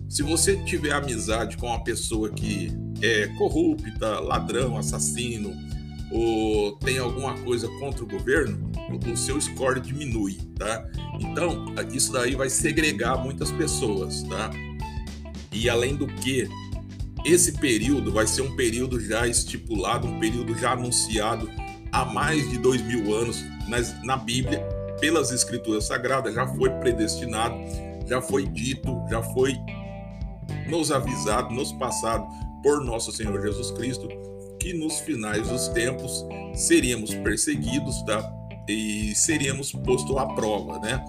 Se 0.08 0.22
você 0.22 0.56
tiver 0.64 0.92
amizade 0.92 1.56
com 1.56 1.66
uma 1.66 1.82
pessoa 1.82 2.30
que 2.30 2.72
é 3.02 3.26
corrupta, 3.36 4.20
ladrão, 4.20 4.76
assassino, 4.78 5.52
ou 6.10 6.76
tem 6.76 6.98
alguma 6.98 7.34
coisa 7.38 7.68
contra 7.80 8.04
o 8.04 8.06
governo, 8.06 8.70
o 9.12 9.16
seu 9.16 9.40
score 9.40 9.80
diminui, 9.80 10.38
tá? 10.56 10.86
Então, 11.18 11.66
isso 11.92 12.12
daí 12.12 12.36
vai 12.36 12.48
segregar 12.48 13.16
muitas 13.18 13.50
pessoas, 13.50 14.22
tá? 14.22 14.50
E 15.52 15.68
além 15.68 15.96
do 15.96 16.06
que, 16.06 16.48
esse 17.24 17.52
período 17.52 18.12
vai 18.12 18.26
ser 18.26 18.42
um 18.42 18.54
período 18.54 19.00
já 19.00 19.26
estipulado, 19.26 20.06
um 20.06 20.20
período 20.20 20.56
já 20.56 20.72
anunciado 20.72 21.50
há 21.90 22.04
mais 22.04 22.48
de 22.48 22.58
dois 22.58 22.80
mil 22.82 23.12
anos 23.12 23.44
na 24.04 24.16
Bíblia, 24.16 24.60
pelas 25.00 25.32
Escrituras 25.32 25.86
Sagradas, 25.86 26.34
já 26.34 26.46
foi 26.46 26.70
predestinado, 26.70 27.56
já 28.06 28.22
foi 28.22 28.46
dito, 28.46 28.96
já 29.10 29.20
foi 29.20 29.56
nos 30.68 30.90
avisado, 30.90 31.54
nos 31.54 31.72
passado 31.72 32.26
por 32.62 32.84
nosso 32.84 33.12
Senhor 33.12 33.40
Jesus 33.42 33.70
Cristo, 33.72 34.08
que 34.60 34.72
nos 34.72 34.98
finais 35.00 35.48
dos 35.48 35.68
tempos 35.68 36.24
seríamos 36.54 37.14
perseguidos, 37.14 38.02
tá? 38.02 38.32
E 38.68 39.14
seríamos 39.14 39.72
posto 39.72 40.18
à 40.18 40.34
prova, 40.34 40.78
né? 40.80 41.04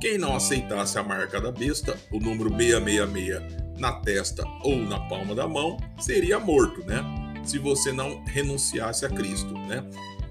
Quem 0.00 0.18
não 0.18 0.34
aceitasse 0.34 0.98
a 0.98 1.02
marca 1.02 1.40
da 1.40 1.52
besta, 1.52 1.96
o 2.10 2.18
número 2.18 2.48
666 2.50 3.60
na 3.78 3.92
testa 4.00 4.44
ou 4.62 4.76
na 4.76 5.00
palma 5.08 5.34
da 5.34 5.46
mão, 5.46 5.76
seria 5.98 6.38
morto, 6.38 6.84
né? 6.84 7.02
Se 7.44 7.58
você 7.58 7.92
não 7.92 8.22
renunciasse 8.24 9.06
a 9.06 9.08
Cristo, 9.08 9.52
né? 9.52 9.84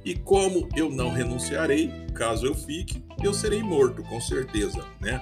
E 0.04 0.16
como 0.16 0.68
eu 0.76 0.90
não 0.90 1.12
renunciarei, 1.12 1.92
caso 2.14 2.46
eu 2.46 2.56
fique, 2.56 3.04
eu 3.24 3.34
serei 3.34 3.62
morto, 3.62 4.02
com 4.04 4.20
certeza, 4.20 4.86
né? 5.00 5.22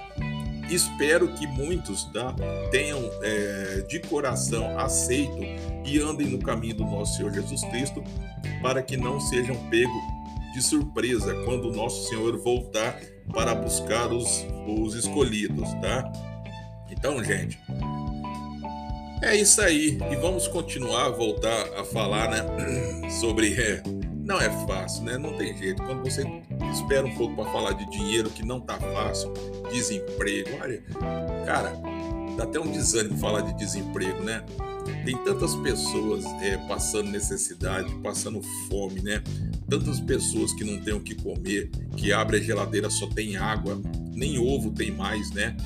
Espero 0.70 1.28
que 1.34 1.46
muitos 1.46 2.04
tá, 2.12 2.34
tenham 2.70 3.00
é, 3.22 3.84
de 3.88 4.00
coração 4.00 4.78
aceito 4.78 5.38
e 5.84 5.98
andem 5.98 6.26
no 6.26 6.38
caminho 6.38 6.76
do 6.76 6.84
nosso 6.84 7.16
Senhor 7.16 7.32
Jesus 7.32 7.62
Cristo, 7.64 8.02
para 8.62 8.82
que 8.82 8.96
não 8.96 9.18
sejam 9.18 9.56
pegos 9.70 10.02
de 10.52 10.62
surpresa 10.62 11.34
quando 11.44 11.68
o 11.68 11.72
nosso 11.72 12.08
Senhor 12.08 12.36
voltar 12.38 13.00
para 13.32 13.54
buscar 13.54 14.12
os, 14.12 14.46
os 14.66 14.94
escolhidos, 14.94 15.68
tá? 15.80 16.10
Então, 16.90 17.22
gente, 17.22 17.58
é 19.22 19.36
isso 19.36 19.60
aí. 19.60 19.98
E 20.10 20.16
vamos 20.16 20.46
continuar, 20.48 21.10
voltar 21.10 21.78
a 21.78 21.84
falar, 21.84 22.30
né? 22.30 23.10
Sobre. 23.20 23.54
É, 23.54 23.82
não 24.28 24.38
é 24.38 24.50
fácil, 24.66 25.04
né? 25.04 25.16
Não 25.16 25.32
tem 25.38 25.56
jeito. 25.56 25.82
Quando 25.82 26.02
você 26.02 26.22
espera 26.70 27.06
um 27.06 27.14
pouco 27.16 27.34
para 27.34 27.50
falar 27.50 27.72
de 27.72 27.90
dinheiro 27.90 28.28
que 28.28 28.44
não 28.44 28.60
tá 28.60 28.78
fácil, 28.78 29.32
desemprego, 29.72 30.50
olha, 30.62 30.82
cara, 31.46 31.72
dá 32.36 32.44
até 32.44 32.60
um 32.60 32.70
desânimo 32.70 33.16
falar 33.18 33.40
de 33.40 33.56
desemprego, 33.56 34.22
né? 34.22 34.44
Tem 35.04 35.16
tantas 35.24 35.54
pessoas 35.56 36.24
é, 36.42 36.58
passando 36.68 37.10
necessidade, 37.10 37.92
passando 38.02 38.42
fome, 38.68 39.00
né? 39.00 39.22
Tantas 39.68 39.98
pessoas 39.98 40.52
que 40.52 40.62
não 40.62 40.78
têm 40.82 40.92
o 40.92 41.00
que 41.00 41.14
comer, 41.14 41.70
que 41.96 42.12
abre 42.12 42.36
a 42.36 42.40
geladeira 42.40 42.90
só 42.90 43.06
tem 43.06 43.36
água, 43.36 43.80
nem 44.14 44.38
ovo 44.38 44.70
tem 44.70 44.90
mais, 44.90 45.30
né? 45.30 45.56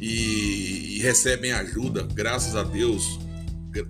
e, 0.00 0.96
e 0.96 0.98
recebem 1.00 1.52
ajuda, 1.52 2.02
graças 2.02 2.54
a 2.54 2.62
Deus. 2.62 3.18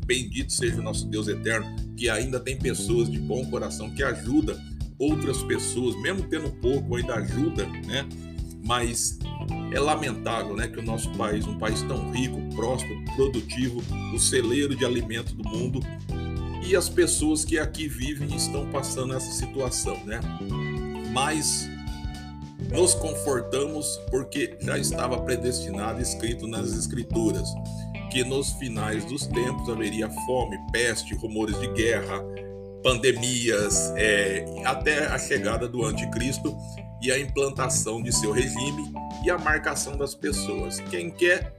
Bendito 0.06 0.52
seja 0.52 0.80
o 0.80 0.83
nosso 0.83 1.06
Deus 1.06 1.28
eterno, 1.28 1.66
que 2.05 2.11
ainda 2.11 2.39
tem 2.39 2.55
pessoas 2.55 3.11
de 3.11 3.19
bom 3.19 3.47
coração 3.47 3.89
que 3.89 4.03
ajuda 4.03 4.63
outras 4.99 5.43
pessoas, 5.45 5.99
mesmo 6.03 6.25
tendo 6.25 6.51
pouco, 6.51 6.97
ainda 6.97 7.15
ajuda, 7.15 7.65
né? 7.65 8.07
Mas 8.63 9.19
é 9.73 9.81
lamentável, 9.81 10.55
né, 10.55 10.69
que 10.69 10.79
o 10.79 10.83
nosso 10.83 11.11
país, 11.13 11.47
um 11.47 11.57
país 11.57 11.81
tão 11.85 12.11
rico, 12.13 12.39
próspero, 12.55 13.03
produtivo, 13.17 13.83
o 14.15 14.19
celeiro 14.19 14.77
de 14.77 14.85
alimento 14.85 15.35
do 15.35 15.49
mundo, 15.49 15.81
e 16.63 16.77
as 16.77 16.91
pessoas 16.91 17.43
que 17.43 17.59
aqui 17.59 17.89
vivem 17.89 18.37
estão 18.37 18.67
passando 18.71 19.15
essa 19.15 19.33
situação, 19.33 19.99
né? 20.05 20.21
Mas 21.11 21.67
nos 22.71 22.93
confortamos 22.93 23.99
porque 24.11 24.59
já 24.61 24.77
estava 24.77 25.23
predestinado, 25.23 26.03
escrito 26.03 26.47
nas 26.47 26.71
Escrituras, 26.71 27.49
que 28.14 28.23
nos 28.23 28.52
finais 28.52 29.04
dos 29.04 29.26
tempos 29.26 29.68
haveria 29.68 30.09
fome, 30.25 30.56
peste, 30.71 31.16
rumores 31.16 31.59
de 31.59 31.66
guerra, 31.73 32.23
pandemias, 32.80 33.92
é, 33.97 34.44
até 34.64 35.09
a 35.09 35.18
chegada 35.18 35.66
do 35.66 35.85
Anticristo 35.85 36.56
e 37.02 37.11
a 37.11 37.18
implantação 37.18 38.00
de 38.00 38.12
seu 38.12 38.30
regime 38.30 38.94
e 39.25 39.30
a 39.33 39.37
marcação 39.37 39.97
das 39.99 40.14
pessoas. 40.14 40.78
Quem 40.90 41.11
quer 41.11 41.56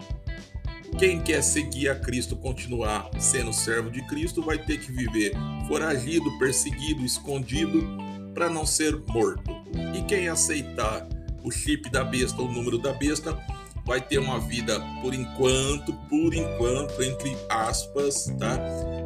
quem 0.97 1.19
quer 1.19 1.43
seguir 1.43 1.89
a 1.89 1.95
Cristo, 1.95 2.37
continuar 2.37 3.09
sendo 3.19 3.51
servo 3.51 3.91
de 3.91 4.01
Cristo, 4.07 4.41
vai 4.41 4.57
ter 4.57 4.77
que 4.77 4.93
viver 4.93 5.33
foragido, 5.67 6.39
perseguido, 6.39 7.03
escondido, 7.03 7.85
para 8.33 8.49
não 8.49 8.65
ser 8.65 8.95
morto. 9.09 9.51
E 9.93 10.01
quem 10.03 10.29
aceitar 10.29 11.05
o 11.43 11.51
chip 11.51 11.89
da 11.89 12.01
besta, 12.01 12.41
o 12.41 12.49
número 12.49 12.77
da 12.77 12.93
besta, 12.93 13.37
vai 13.85 14.01
ter 14.01 14.17
uma 14.17 14.39
vida 14.39 14.79
por 15.01 15.13
enquanto, 15.13 15.93
por 16.09 16.33
enquanto, 16.33 17.03
entre 17.03 17.37
aspas, 17.47 18.25
tá? 18.39 18.57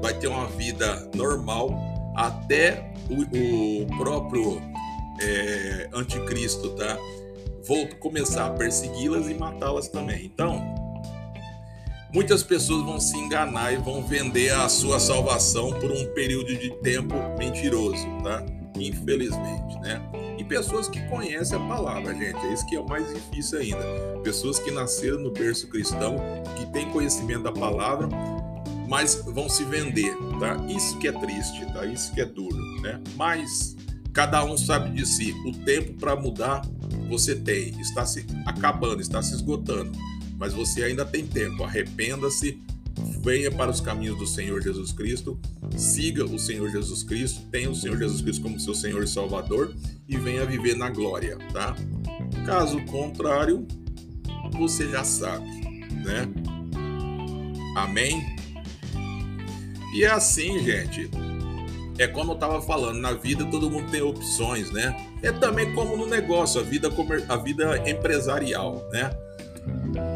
Vai 0.02 0.14
ter 0.14 0.28
uma 0.28 0.48
vida 0.48 1.10
normal 1.14 1.70
até 2.16 2.92
o, 3.10 3.84
o 3.84 3.98
próprio 3.98 4.62
é, 5.22 5.90
anticristo, 5.94 6.70
tá? 6.72 6.98
Vou 7.68 7.88
começar 8.00 8.48
a 8.48 8.50
persegui-las 8.52 9.30
e 9.30 9.34
matá-las 9.34 9.90
também. 9.90 10.26
Então, 10.26 10.64
muitas 12.14 12.42
pessoas 12.42 12.84
vão 12.86 13.00
se 13.00 13.18
enganar 13.18 13.74
e 13.74 13.78
vão 13.78 14.02
vender 14.02 14.52
a 14.52 14.70
sua 14.70 15.00
salvação 15.00 15.72
por 15.74 15.92
um 15.92 16.06
período 16.14 16.56
de 16.56 16.74
tempo 16.82 17.16
mentiroso, 17.38 18.08
tá? 18.24 18.46
Infelizmente, 18.78 19.78
né? 19.82 20.02
Pessoas 20.50 20.90
que 20.90 21.00
conhecem 21.08 21.56
a 21.56 21.68
palavra, 21.68 22.12
gente, 22.16 22.44
é 22.44 22.54
isso 22.54 22.66
que 22.66 22.76
é 22.76 22.80
o 22.80 22.90
mais 22.90 23.08
difícil 23.14 23.60
ainda. 23.60 23.84
Pessoas 24.24 24.58
que 24.58 24.72
nasceram 24.72 25.20
no 25.20 25.30
berço 25.30 25.68
cristão, 25.68 26.18
que 26.58 26.66
têm 26.74 26.90
conhecimento 26.90 27.44
da 27.44 27.52
palavra, 27.52 28.10
mas 28.88 29.24
vão 29.28 29.48
se 29.48 29.64
vender, 29.64 30.18
tá? 30.40 30.58
Isso 30.68 30.98
que 30.98 31.08
é 31.08 31.12
triste, 31.12 31.64
tá? 31.72 31.86
Isso 31.86 32.12
que 32.16 32.22
é 32.22 32.26
duro, 32.26 32.58
né? 32.82 33.00
Mas 33.16 33.78
cada 34.12 34.44
um 34.44 34.58
sabe 34.58 34.90
de 34.90 35.06
si. 35.06 35.34
O 35.46 35.52
tempo 35.52 35.94
para 35.94 36.16
mudar 36.16 36.64
você 37.08 37.36
tem, 37.36 37.80
está 37.80 38.04
se 38.04 38.26
acabando, 38.44 39.02
está 39.02 39.22
se 39.22 39.36
esgotando, 39.36 39.92
mas 40.40 40.52
você 40.52 40.84
ainda 40.84 41.06
tem 41.06 41.28
tempo. 41.28 41.64
Arrependa-se, 41.64 42.60
venha 43.22 43.52
para 43.52 43.70
os 43.70 43.82
caminhos 43.82 44.18
do 44.18 44.26
Senhor 44.26 44.62
Jesus 44.62 44.92
Cristo, 44.92 45.40
siga 45.76 46.24
o 46.24 46.40
Senhor 46.40 46.70
Jesus 46.70 47.04
Cristo, 47.04 47.42
tenha 47.52 47.70
o 47.70 47.76
Senhor 47.76 47.98
Jesus 47.98 48.22
Cristo 48.22 48.42
como 48.42 48.60
seu 48.60 48.74
Senhor 48.74 49.04
e 49.04 49.08
Salvador 49.08 49.76
e 50.08 50.18
venha 50.18 50.46
viver 50.46 50.76
na 50.76 50.90
glória, 50.90 51.38
tá? 51.52 51.76
Caso 52.46 52.84
contrário, 52.86 53.68
você 54.54 54.90
já 54.90 55.04
sabe, 55.04 55.46
né? 56.04 56.28
Amém? 57.76 58.36
E 59.94 60.04
é 60.04 60.10
assim, 60.10 60.60
gente. 60.60 61.10
É 61.98 62.08
como 62.08 62.32
eu 62.32 62.36
estava 62.36 62.62
falando, 62.62 63.00
na 63.00 63.12
vida 63.12 63.44
todo 63.46 63.70
mundo 63.70 63.92
tem 63.92 64.02
opções, 64.02 64.72
né? 64.72 64.96
É 65.22 65.34
também 65.34 65.74
como 65.74 65.98
no 65.98 66.06
negócio, 66.06 66.62
a 66.62 66.64
vida, 66.64 66.90
a 67.28 67.36
vida 67.36 67.90
empresarial, 67.90 68.88
né? 68.94 69.12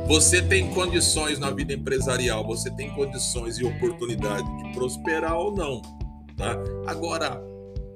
Você 0.08 0.42
tem 0.42 0.70
condições 0.74 1.40
na 1.40 1.50
vida 1.50 1.74
empresarial, 1.74 2.46
você 2.46 2.70
tem 2.72 2.90
condições 2.92 3.58
e 3.58 3.66
oportunidade 3.66 4.46
de 4.58 4.74
prosperar 4.74 5.38
ou 5.38 5.56
não, 5.56 5.82
tá? 6.36 6.58
Agora, 6.86 7.42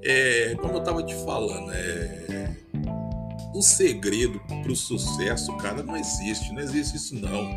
é, 0.02 0.56
como 0.60 0.74
eu 0.74 0.78
estava 0.78 1.02
te 1.02 1.14
falando, 1.24 1.70
é, 1.72 2.56
o 3.54 3.62
segredo 3.62 4.40
para 4.40 4.72
o 4.72 4.76
sucesso, 4.76 5.56
cara, 5.58 5.82
não 5.82 5.96
existe, 5.96 6.52
não 6.52 6.60
existe 6.60 6.96
isso 6.96 7.14
não. 7.14 7.48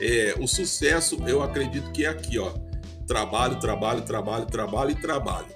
É, 0.00 0.34
o 0.38 0.46
sucesso, 0.46 1.16
eu 1.26 1.42
acredito 1.42 1.90
que 1.92 2.04
é 2.04 2.08
aqui, 2.08 2.38
ó, 2.38 2.52
trabalho, 3.06 3.58
trabalho, 3.58 4.02
trabalho, 4.02 4.46
trabalho 4.46 4.90
e 4.90 4.94
trabalho, 4.94 5.46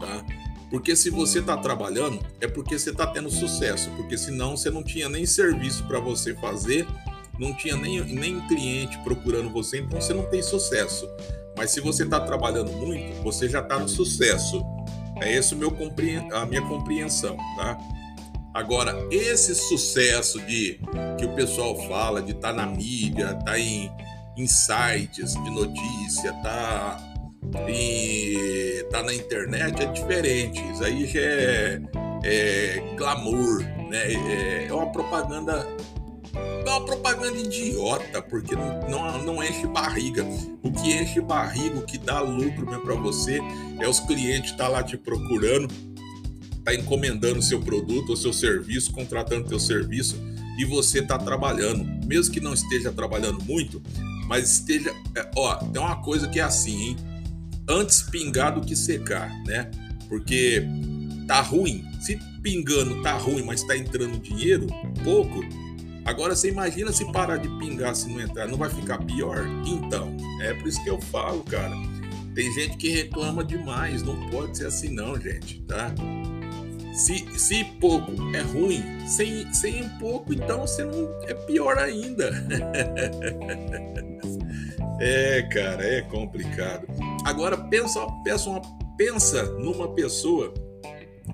tá? 0.00 0.24
Porque 0.74 0.96
se 0.96 1.08
você 1.08 1.38
está 1.38 1.56
trabalhando, 1.56 2.18
é 2.40 2.48
porque 2.48 2.76
você 2.76 2.90
está 2.90 3.06
tendo 3.06 3.30
sucesso, 3.30 3.88
porque 3.90 4.18
senão 4.18 4.56
você 4.56 4.70
não 4.70 4.82
tinha 4.82 5.08
nem 5.08 5.24
serviço 5.24 5.86
para 5.86 6.00
você 6.00 6.34
fazer, 6.34 6.84
não 7.38 7.54
tinha 7.54 7.76
nem, 7.76 8.02
nem 8.02 8.40
cliente 8.48 8.98
procurando 9.04 9.50
você, 9.50 9.78
então 9.78 10.00
você 10.00 10.12
não 10.12 10.24
tem 10.24 10.42
sucesso. 10.42 11.08
Mas 11.56 11.70
se 11.70 11.80
você 11.80 12.02
está 12.02 12.18
trabalhando 12.18 12.72
muito, 12.72 13.22
você 13.22 13.48
já 13.48 13.60
está 13.60 13.78
no 13.78 13.88
sucesso. 13.88 14.64
É 15.22 15.40
meu 15.54 15.70
a 16.32 16.44
minha 16.44 16.62
compreensão, 16.62 17.36
tá? 17.56 17.78
Agora, 18.52 18.98
esse 19.12 19.54
sucesso 19.54 20.40
de 20.40 20.80
que 21.16 21.24
o 21.24 21.36
pessoal 21.36 21.80
fala 21.86 22.20
de 22.20 22.32
estar 22.32 22.52
tá 22.52 22.52
na 22.52 22.66
mídia, 22.66 23.32
tá 23.44 23.56
em, 23.56 23.92
em 24.36 24.46
sites 24.48 25.34
de 25.34 25.50
notícia, 25.50 26.32
tá 26.42 27.13
e 27.68 28.86
tá 28.90 29.02
na 29.02 29.14
internet 29.14 29.82
é 29.82 29.86
diferente. 29.86 30.62
Isso 30.72 30.84
aí 30.84 31.06
já 31.06 31.20
é, 31.20 31.80
é 32.22 32.94
glamour, 32.96 33.60
né? 33.90 34.12
É, 34.12 34.66
é 34.68 34.72
uma 34.72 34.90
propaganda 34.90 35.66
é 36.36 36.70
uma 36.70 36.84
propaganda 36.84 37.38
idiota, 37.38 38.20
porque 38.22 38.56
não, 38.56 38.88
não, 38.88 39.22
não, 39.22 39.44
enche 39.44 39.66
barriga. 39.66 40.24
O 40.62 40.72
que 40.72 40.92
enche 40.92 41.20
barriga, 41.20 41.78
o 41.78 41.82
que 41.82 41.98
dá 41.98 42.20
lucro 42.20 42.66
para 42.66 42.94
você, 42.94 43.38
é 43.80 43.88
os 43.88 44.00
clientes 44.00 44.50
estar 44.50 44.64
tá 44.64 44.70
lá 44.70 44.82
te 44.82 44.96
procurando, 44.96 45.68
tá 46.64 46.74
encomendando 46.74 47.42
seu 47.42 47.60
produto 47.60 48.10
ou 48.10 48.16
seu 48.16 48.32
serviço, 48.32 48.92
contratando 48.92 49.48
teu 49.48 49.60
serviço 49.60 50.16
e 50.58 50.64
você 50.64 51.02
tá 51.02 51.18
trabalhando. 51.18 51.84
Mesmo 52.06 52.32
que 52.32 52.40
não 52.40 52.54
esteja 52.54 52.90
trabalhando 52.90 53.44
muito, 53.44 53.82
mas 54.26 54.50
esteja. 54.50 54.94
É, 55.14 55.30
ó, 55.36 55.56
tem 55.56 55.80
uma 55.80 55.96
coisa 55.96 56.28
que 56.28 56.40
é 56.40 56.42
assim, 56.42 56.88
hein? 56.88 56.96
Antes 57.68 58.02
pingar 58.02 58.54
do 58.54 58.60
que 58.60 58.76
secar, 58.76 59.30
né? 59.44 59.70
Porque 60.08 60.66
tá 61.26 61.40
ruim. 61.40 61.84
Se 62.00 62.18
pingando 62.42 63.02
tá 63.02 63.16
ruim, 63.16 63.42
mas 63.42 63.62
tá 63.62 63.76
entrando 63.76 64.18
dinheiro, 64.18 64.66
pouco. 65.02 65.40
Agora 66.04 66.36
você 66.36 66.50
imagina 66.50 66.92
se 66.92 67.10
parar 67.12 67.38
de 67.38 67.48
pingar 67.58 67.96
se 67.96 68.10
não 68.10 68.20
entrar, 68.20 68.46
não 68.46 68.58
vai 68.58 68.68
ficar 68.68 68.98
pior? 68.98 69.46
Então, 69.66 70.14
é 70.42 70.52
por 70.52 70.68
isso 70.68 70.82
que 70.84 70.90
eu 70.90 71.00
falo, 71.00 71.42
cara. 71.44 71.74
Tem 72.34 72.52
gente 72.52 72.76
que 72.76 72.90
reclama 72.90 73.42
demais, 73.42 74.02
não 74.02 74.28
pode 74.28 74.58
ser 74.58 74.66
assim 74.66 74.90
não, 74.90 75.18
gente, 75.18 75.62
tá? 75.62 75.94
Se, 76.92 77.26
se 77.38 77.64
pouco 77.80 78.12
é 78.36 78.42
ruim, 78.42 78.82
sem, 79.06 79.52
sem 79.52 79.82
um 79.82 79.88
pouco, 79.98 80.34
então 80.34 80.60
você 80.60 80.84
não 80.84 81.08
é 81.22 81.34
pior 81.34 81.78
ainda. 81.78 82.30
é, 85.00 85.42
cara, 85.42 85.84
é 85.84 86.02
complicado. 86.02 86.86
Agora 87.24 87.56
pensa, 87.56 88.00
pensa, 88.22 88.48
uma, 88.48 88.62
pensa 88.96 89.42
numa 89.58 89.88
pessoa 89.94 90.52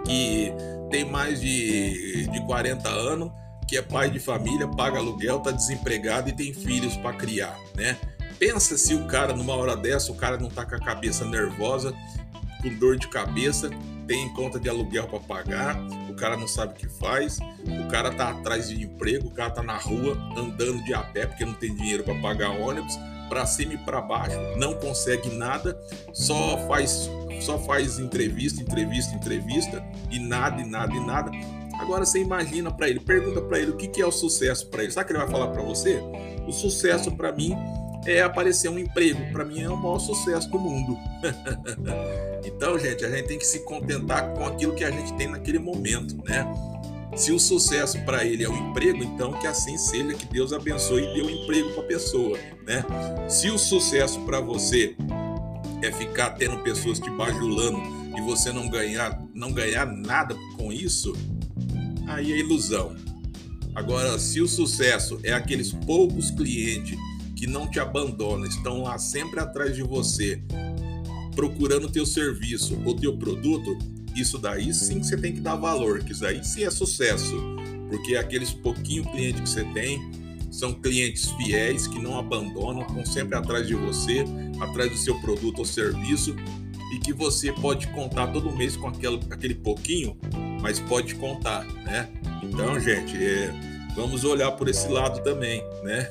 que 0.04 0.52
tem 0.90 1.04
mais 1.04 1.40
de, 1.40 2.26
de 2.26 2.40
40 2.46 2.88
anos, 2.88 3.30
que 3.68 3.76
é 3.76 3.82
pai 3.82 4.10
de 4.10 4.18
família, 4.18 4.66
paga 4.66 4.98
aluguel, 4.98 5.40
tá 5.40 5.50
desempregado 5.50 6.28
e 6.28 6.32
tem 6.32 6.52
filhos 6.52 6.96
para 6.96 7.16
criar, 7.16 7.56
né? 7.76 7.96
Pensa 8.38 8.76
se 8.78 8.94
o 8.94 9.06
cara, 9.06 9.34
numa 9.34 9.54
hora 9.54 9.76
dessa, 9.76 10.10
o 10.10 10.14
cara 10.16 10.38
não 10.38 10.48
tá 10.48 10.64
com 10.64 10.74
a 10.74 10.80
cabeça 10.80 11.24
nervosa, 11.24 11.94
com 12.62 12.68
dor 12.78 12.96
de 12.96 13.06
cabeça, 13.08 13.70
tem 14.06 14.28
conta 14.34 14.58
de 14.58 14.68
aluguel 14.68 15.06
para 15.06 15.20
pagar, 15.20 15.76
o 16.08 16.14
cara 16.14 16.36
não 16.36 16.48
sabe 16.48 16.72
o 16.72 16.76
que 16.76 16.88
faz, 16.88 17.38
o 17.38 17.88
cara 17.88 18.10
tá 18.10 18.30
atrás 18.30 18.68
de 18.68 18.82
emprego, 18.82 19.28
o 19.28 19.30
cara 19.30 19.50
tá 19.50 19.62
na 19.62 19.76
rua 19.76 20.16
andando 20.36 20.82
de 20.82 20.92
a 20.92 21.00
pé 21.00 21.26
porque 21.26 21.44
não 21.44 21.54
tem 21.54 21.74
dinheiro 21.74 22.02
para 22.02 22.14
pagar 22.16 22.50
ônibus, 22.50 22.98
para 23.30 23.46
cima 23.46 23.74
e 23.74 23.78
para 23.78 24.02
baixo, 24.02 24.36
não 24.56 24.74
consegue 24.74 25.30
nada, 25.30 25.80
só 26.12 26.58
faz 26.66 27.08
só 27.40 27.58
faz 27.58 27.98
entrevista, 27.98 28.60
entrevista, 28.60 29.14
entrevista 29.14 29.82
e 30.10 30.18
nada 30.18 30.60
e 30.60 30.66
nada 30.66 30.92
e 30.92 31.00
nada. 31.00 31.30
Agora 31.80 32.04
você 32.04 32.20
imagina 32.20 32.70
para 32.70 32.90
ele, 32.90 33.00
pergunta 33.00 33.40
para 33.40 33.58
ele 33.58 33.70
o 33.70 33.76
que, 33.76 33.88
que 33.88 34.02
é 34.02 34.06
o 34.06 34.12
sucesso 34.12 34.68
para 34.68 34.82
ele. 34.82 34.92
Sabe 34.92 35.04
o 35.04 35.06
que 35.06 35.12
ele 35.14 35.24
vai 35.24 35.30
falar 35.30 35.48
para 35.48 35.62
você? 35.62 36.02
O 36.46 36.52
sucesso 36.52 37.10
para 37.16 37.32
mim 37.32 37.56
é 38.06 38.20
aparecer 38.20 38.68
um 38.68 38.78
emprego. 38.78 39.32
Para 39.32 39.44
mim 39.44 39.62
é 39.62 39.68
o 39.70 39.76
maior 39.76 39.98
sucesso 39.98 40.50
do 40.50 40.58
mundo. 40.58 40.98
então, 42.44 42.78
gente, 42.78 43.04
a 43.04 43.10
gente 43.10 43.28
tem 43.28 43.38
que 43.38 43.46
se 43.46 43.60
contentar 43.60 44.34
com 44.34 44.46
aquilo 44.46 44.74
que 44.74 44.84
a 44.84 44.90
gente 44.90 45.14
tem 45.14 45.28
naquele 45.28 45.58
momento, 45.58 46.16
né? 46.24 46.46
Se 47.16 47.32
o 47.32 47.38
sucesso 47.38 47.98
para 48.04 48.24
ele 48.24 48.44
é 48.44 48.48
o 48.48 48.56
emprego, 48.56 49.02
então 49.02 49.32
que 49.32 49.46
assim 49.46 49.76
seja, 49.76 50.14
que 50.14 50.26
Deus 50.26 50.52
abençoe 50.52 51.02
e 51.02 51.14
dê 51.14 51.22
um 51.22 51.30
emprego 51.30 51.70
para 51.72 51.82
a 51.82 51.86
pessoa, 51.86 52.38
né? 52.66 52.84
Se 53.28 53.50
o 53.50 53.58
sucesso 53.58 54.20
para 54.20 54.40
você 54.40 54.96
é 55.82 55.90
ficar 55.90 56.30
tendo 56.30 56.58
pessoas 56.62 56.98
te 57.00 57.10
bajulando 57.10 57.80
e 58.16 58.20
você 58.20 58.52
não 58.52 58.68
ganhar, 58.68 59.22
não 59.34 59.52
ganhar 59.52 59.86
nada 59.86 60.36
com 60.56 60.72
isso, 60.72 61.12
aí 62.06 62.32
é 62.32 62.38
ilusão. 62.38 62.94
Agora, 63.74 64.18
se 64.18 64.40
o 64.40 64.48
sucesso 64.48 65.18
é 65.22 65.32
aqueles 65.32 65.72
poucos 65.72 66.30
clientes 66.30 66.98
que 67.36 67.46
não 67.46 67.66
te 67.66 67.80
abandonam, 67.80 68.46
estão 68.46 68.82
lá 68.82 68.98
sempre 68.98 69.40
atrás 69.40 69.74
de 69.74 69.82
você, 69.82 70.42
procurando 71.34 71.90
teu 71.90 72.04
serviço 72.04 72.78
ou 72.84 72.94
teu 72.94 73.16
produto, 73.16 73.78
isso 74.14 74.38
daí 74.38 74.72
sim 74.72 75.00
que 75.00 75.06
você 75.06 75.16
tem 75.16 75.32
que 75.32 75.40
dar 75.40 75.56
valor, 75.56 76.02
que 76.02 76.12
isso 76.12 76.22
daí 76.22 76.44
sim 76.44 76.64
é 76.64 76.70
sucesso, 76.70 77.34
porque 77.88 78.16
aqueles 78.16 78.52
pouquinho 78.52 79.04
clientes 79.10 79.40
que 79.40 79.48
você 79.48 79.64
tem 79.72 80.00
são 80.50 80.72
clientes 80.72 81.30
fiéis 81.32 81.86
que 81.86 82.00
não 82.00 82.18
abandonam, 82.18 82.82
estão 82.82 83.06
sempre 83.06 83.36
atrás 83.36 83.66
de 83.66 83.74
você, 83.74 84.24
atrás 84.60 84.90
do 84.90 84.96
seu 84.96 85.18
produto 85.20 85.60
ou 85.60 85.64
serviço 85.64 86.34
e 86.92 86.98
que 86.98 87.12
você 87.12 87.52
pode 87.52 87.86
contar 87.88 88.28
todo 88.28 88.50
mês 88.50 88.76
com 88.76 88.88
aquele, 88.88 89.20
aquele 89.30 89.54
pouquinho, 89.54 90.16
mas 90.60 90.80
pode 90.80 91.14
contar, 91.14 91.64
né? 91.84 92.08
Então, 92.42 92.80
gente, 92.80 93.16
é, 93.16 93.54
vamos 93.94 94.24
olhar 94.24 94.50
por 94.52 94.68
esse 94.68 94.88
lado 94.88 95.22
também, 95.22 95.62
né? 95.84 96.08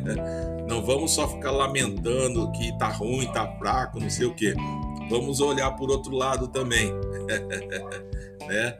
não 0.68 0.84
vamos 0.84 1.12
só 1.12 1.26
ficar 1.26 1.50
lamentando 1.50 2.52
que 2.52 2.76
tá 2.78 2.88
ruim, 2.88 3.26
tá 3.32 3.46
fraco, 3.58 3.98
não 3.98 4.10
sei 4.10 4.26
o 4.26 4.34
quê 4.34 4.54
vamos 5.08 5.40
olhar 5.40 5.70
por 5.72 5.90
outro 5.90 6.14
lado 6.14 6.48
também, 6.48 6.92
né? 8.48 8.78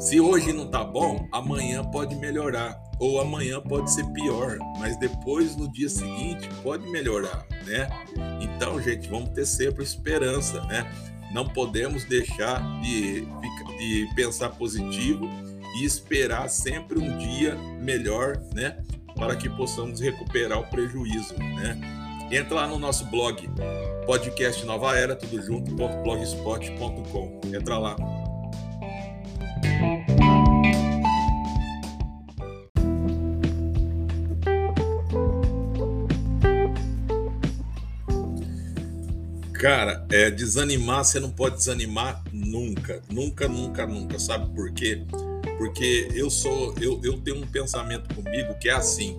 Se 0.00 0.20
hoje 0.20 0.52
não 0.52 0.68
tá 0.68 0.82
bom, 0.84 1.28
amanhã 1.30 1.84
pode 1.84 2.16
melhorar 2.16 2.80
ou 2.98 3.20
amanhã 3.20 3.60
pode 3.60 3.90
ser 3.90 4.04
pior, 4.12 4.58
mas 4.78 4.96
depois 4.98 5.56
no 5.56 5.70
dia 5.72 5.88
seguinte 5.88 6.48
pode 6.62 6.88
melhorar, 6.90 7.46
né? 7.66 7.88
Então, 8.40 8.80
gente, 8.80 9.08
vamos 9.08 9.30
ter 9.30 9.46
sempre 9.46 9.82
esperança, 9.82 10.60
né? 10.66 10.90
não 11.32 11.48
podemos 11.48 12.04
deixar 12.04 12.60
de, 12.82 13.22
de 13.22 14.08
pensar 14.14 14.50
positivo 14.50 15.28
e 15.78 15.84
esperar 15.84 16.48
sempre 16.48 16.98
um 16.98 17.16
dia 17.16 17.56
melhor, 17.80 18.38
né? 18.54 18.76
Para 19.16 19.34
que 19.34 19.48
possamos 19.48 20.00
recuperar 20.00 20.58
o 20.58 20.66
prejuízo, 20.68 21.34
né? 21.38 22.01
Entra 22.32 22.54
lá 22.54 22.66
no 22.66 22.78
nosso 22.78 23.04
blog, 23.10 23.46
podcast 24.06 24.64
Nova 24.64 24.96
Era, 24.96 25.14
tudo 25.14 25.42
junto.blogspot.com. 25.42 27.40
Entra 27.54 27.76
lá. 27.76 27.94
Cara, 39.52 40.06
é, 40.10 40.30
desanimar, 40.30 41.04
você 41.04 41.20
não 41.20 41.30
pode 41.30 41.56
desanimar 41.56 42.24
nunca. 42.32 43.02
Nunca, 43.10 43.46
nunca, 43.46 43.86
nunca. 43.86 44.18
Sabe 44.18 44.48
por 44.54 44.72
quê? 44.72 45.04
Porque 45.58 46.08
eu 46.14 46.30
sou. 46.30 46.74
Eu, 46.80 46.98
eu 47.04 47.20
tenho 47.20 47.36
um 47.36 47.46
pensamento 47.46 48.14
comigo 48.14 48.58
que 48.58 48.70
é 48.70 48.72
assim: 48.72 49.18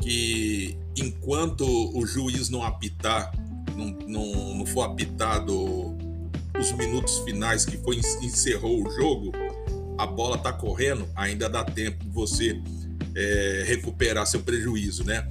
que 0.00 0.85
enquanto 0.96 1.64
o 1.64 2.06
juiz 2.06 2.48
não 2.48 2.62
apitar, 2.62 3.32
não, 3.74 3.86
não, 4.06 4.54
não 4.56 4.66
for 4.66 4.82
apitado 4.82 5.96
os 6.58 6.72
minutos 6.72 7.18
finais 7.18 7.64
que 7.64 7.76
foi 7.78 7.96
encerrou 8.22 8.86
o 8.86 8.90
jogo, 8.90 9.32
a 9.98 10.06
bola 10.06 10.38
tá 10.38 10.52
correndo, 10.52 11.06
ainda 11.14 11.48
dá 11.48 11.64
tempo 11.64 12.04
de 12.04 12.10
você 12.10 12.60
é, 13.14 13.64
recuperar 13.66 14.26
seu 14.26 14.40
prejuízo, 14.40 15.04
né? 15.04 15.28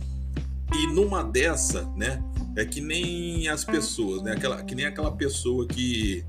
E 0.74 0.88
numa 0.88 1.24
dessa, 1.24 1.84
né? 1.96 2.24
É 2.56 2.66
que 2.66 2.82
nem 2.82 3.48
as 3.48 3.64
pessoas, 3.64 4.24
né? 4.24 4.34
Aquela, 4.34 4.64
que 4.64 4.74
nem 4.74 4.86
aquela 4.86 5.12
pessoa 5.12 5.68
que 5.68 6.26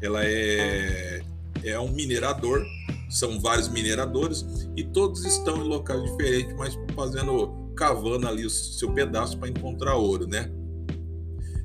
ela 0.00 0.24
é, 0.24 1.22
é 1.62 1.78
um 1.78 1.90
minerador, 1.90 2.64
são 3.08 3.38
vários 3.40 3.68
mineradores 3.68 4.44
e 4.76 4.82
todos 4.82 5.24
estão 5.24 5.58
em 5.58 5.68
locais 5.68 6.02
diferentes, 6.02 6.54
mas 6.56 6.78
fazendo, 6.94 7.53
cavando 7.74 8.26
ali 8.26 8.44
o 8.44 8.50
seu 8.50 8.92
pedaço 8.92 9.38
para 9.38 9.48
encontrar 9.48 9.96
ouro, 9.96 10.26
né? 10.26 10.50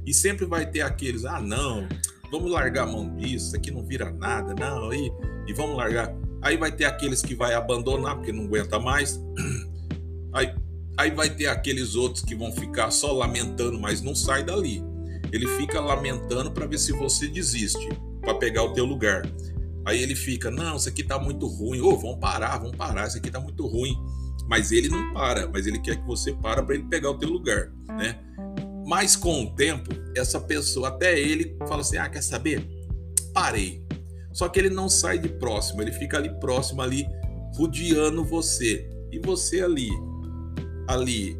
E 0.05 0.13
sempre 0.13 0.45
vai 0.45 0.69
ter 0.69 0.81
aqueles, 0.81 1.25
ah, 1.25 1.39
não, 1.39 1.87
vamos 2.31 2.51
largar 2.51 2.83
a 2.83 2.91
mão 2.91 3.15
disso, 3.15 3.47
isso 3.47 3.55
aqui 3.55 3.71
não 3.71 3.85
vira 3.85 4.11
nada, 4.11 4.55
não, 4.55 4.93
e, 4.93 5.11
e 5.47 5.53
vamos 5.53 5.77
largar. 5.77 6.13
Aí 6.41 6.57
vai 6.57 6.71
ter 6.71 6.85
aqueles 6.85 7.21
que 7.21 7.35
vai 7.35 7.53
abandonar 7.53 8.15
porque 8.15 8.31
não 8.31 8.45
aguenta 8.45 8.79
mais. 8.79 9.19
Aí 10.33 10.53
Aí 10.99 11.11
vai 11.11 11.29
ter 11.29 11.45
aqueles 11.45 11.95
outros 11.95 12.25
que 12.25 12.35
vão 12.35 12.51
ficar 12.51 12.91
só 12.91 13.13
lamentando, 13.13 13.79
mas 13.79 14.01
não 14.01 14.13
sai 14.13 14.43
dali. 14.43 14.83
Ele 15.31 15.47
fica 15.47 15.79
lamentando 15.79 16.51
para 16.51 16.65
ver 16.65 16.77
se 16.77 16.91
você 16.91 17.25
desiste, 17.29 17.87
para 18.19 18.35
pegar 18.35 18.63
o 18.63 18.73
teu 18.73 18.83
lugar. 18.83 19.21
Aí 19.85 20.03
ele 20.03 20.13
fica, 20.13 20.51
não, 20.51 20.75
isso 20.75 20.89
aqui 20.89 21.01
tá 21.01 21.17
muito 21.17 21.47
ruim. 21.47 21.79
Ô, 21.79 21.93
oh, 21.93 21.97
vamos 21.97 22.19
parar, 22.19 22.57
vamos 22.57 22.75
parar, 22.75 23.07
isso 23.07 23.17
aqui 23.17 23.31
tá 23.31 23.39
muito 23.39 23.65
ruim. 23.65 23.97
Mas 24.49 24.71
ele 24.71 24.89
não 24.89 25.13
para, 25.13 25.47
mas 25.47 25.67
ele 25.67 25.79
quer 25.79 25.97
que 25.97 26.07
você 26.07 26.33
para 26.33 26.63
para 26.63 26.73
ele 26.73 26.85
pegar 26.85 27.11
o 27.11 27.17
teu 27.17 27.29
lugar, 27.29 27.71
né? 27.87 28.19
Mas 28.87 29.15
com 29.15 29.43
o 29.43 29.55
tempo, 29.55 29.91
essa 30.17 30.41
pessoa, 30.41 30.87
até 30.87 31.19
ele 31.19 31.55
fala 31.67 31.81
assim: 31.81 31.97
"Ah, 31.97 32.09
quer 32.09 32.23
saber? 32.23 32.67
Parei". 33.31 33.83
Só 34.33 34.49
que 34.49 34.59
ele 34.59 34.69
não 34.71 34.89
sai 34.89 35.19
de 35.19 35.29
próximo, 35.29 35.83
ele 35.83 35.91
fica 35.91 36.17
ali 36.17 36.29
próximo 36.39 36.81
ali 36.81 37.05
rodeando 37.55 38.23
você. 38.23 38.89
E 39.11 39.19
você 39.19 39.61
ali, 39.61 39.89
ali 40.87 41.37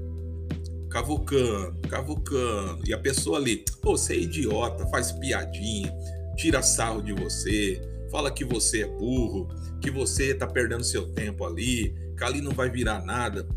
cavucando, 0.89 1.79
cavucando, 1.87 2.81
e 2.87 2.93
a 2.93 2.97
pessoa 2.97 3.37
ali, 3.37 3.63
pô, 3.81 3.97
você 3.97 4.13
é 4.13 4.19
idiota, 4.19 4.87
faz 4.87 5.11
piadinha, 5.11 5.91
tira 6.35 6.61
sarro 6.61 7.01
de 7.01 7.13
você, 7.13 7.81
fala 8.09 8.31
que 8.31 8.43
você 8.43 8.83
é 8.83 8.87
burro, 8.87 9.47
que 9.81 9.89
você 9.89 10.33
tá 10.33 10.47
perdendo 10.47 10.83
seu 10.83 11.07
tempo 11.11 11.45
ali, 11.45 11.93
que 12.17 12.23
ali 12.23 12.41
não 12.41 12.51
vai 12.51 12.69
virar 12.69 13.03
nada. 13.03 13.47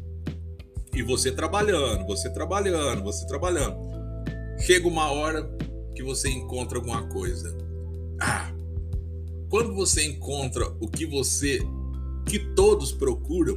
E 0.95 1.03
você 1.03 1.33
trabalhando, 1.33 2.07
você 2.07 2.31
trabalhando, 2.31 3.03
você 3.03 3.27
trabalhando. 3.27 3.77
Chega 4.61 4.87
uma 4.87 5.11
hora 5.11 5.49
que 5.95 6.03
você 6.03 6.29
encontra 6.29 6.79
alguma 6.79 7.09
coisa. 7.09 7.57
Ah, 8.21 8.53
quando 9.49 9.75
você 9.75 10.05
encontra 10.05 10.69
o 10.81 10.89
que 10.89 11.07
você, 11.07 11.61
que 12.27 12.39
todos 12.55 12.93
procuram, 12.93 13.57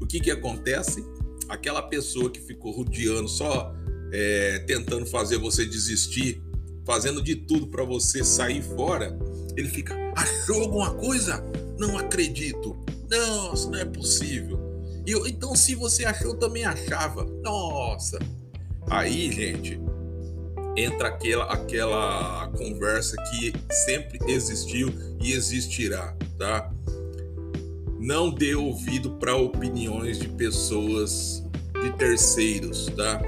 o 0.00 0.06
que 0.06 0.20
que 0.20 0.30
acontece? 0.30 1.04
aquela 1.48 1.82
pessoa 1.82 2.30
que 2.30 2.40
ficou 2.40 2.72
rodeando, 2.72 3.28
só 3.28 3.74
é, 4.12 4.60
tentando 4.60 5.06
fazer 5.06 5.38
você 5.38 5.64
desistir, 5.64 6.42
fazendo 6.84 7.22
de 7.22 7.36
tudo 7.36 7.68
para 7.68 7.84
você 7.84 8.24
sair 8.24 8.62
fora, 8.62 9.16
ele 9.56 9.68
fica: 9.68 9.94
achou 10.16 10.62
alguma 10.62 10.94
coisa? 10.94 11.44
Não 11.78 11.96
acredito. 11.98 12.76
Nossa, 13.08 13.70
não 13.70 13.78
é 13.78 13.84
possível. 13.84 14.58
Eu, 15.06 15.26
então, 15.26 15.54
se 15.54 15.74
você 15.74 16.04
achou, 16.04 16.34
também 16.34 16.64
achava. 16.64 17.24
Nossa. 17.42 18.18
Aí, 18.90 19.30
gente, 19.30 19.80
entra 20.76 21.08
aquela, 21.08 21.44
aquela 21.52 22.48
conversa 22.56 23.16
que 23.30 23.52
sempre 23.84 24.18
existiu 24.26 24.92
e 25.20 25.32
existirá, 25.32 26.16
tá? 26.36 26.72
não 28.06 28.30
dê 28.30 28.54
ouvido 28.54 29.10
para 29.12 29.34
opiniões 29.34 30.18
de 30.18 30.28
pessoas 30.28 31.42
de 31.82 31.92
terceiros, 31.94 32.86
tá? 32.96 33.20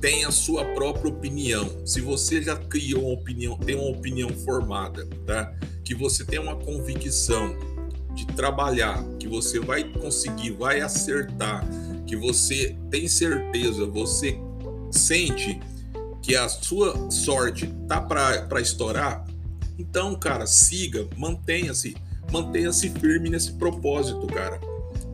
Tenha 0.00 0.28
a 0.28 0.32
sua 0.32 0.64
própria 0.66 1.10
opinião. 1.10 1.84
Se 1.86 2.00
você 2.00 2.42
já 2.42 2.56
criou 2.56 3.06
uma 3.06 3.14
opinião, 3.14 3.58
tem 3.58 3.74
uma 3.74 3.90
opinião 3.90 4.28
formada, 4.28 5.04
tá? 5.26 5.52
Que 5.84 5.94
você 5.94 6.24
tem 6.24 6.38
uma 6.38 6.56
convicção 6.56 7.56
de 8.14 8.26
trabalhar, 8.26 9.04
que 9.18 9.28
você 9.28 9.60
vai 9.60 9.84
conseguir, 9.84 10.52
vai 10.52 10.80
acertar, 10.80 11.66
que 12.06 12.16
você 12.16 12.76
tem 12.90 13.08
certeza, 13.08 13.86
você 13.86 14.38
sente 14.90 15.60
que 16.22 16.36
a 16.36 16.48
sua 16.48 17.10
sorte 17.10 17.66
tá 17.88 18.00
para 18.00 18.60
estourar, 18.60 19.26
então, 19.78 20.14
cara, 20.14 20.46
siga, 20.46 21.06
mantenha-se 21.16 21.96
mantenha-se 22.34 22.90
firme 22.90 23.30
nesse 23.30 23.52
propósito, 23.52 24.26
cara. 24.26 24.58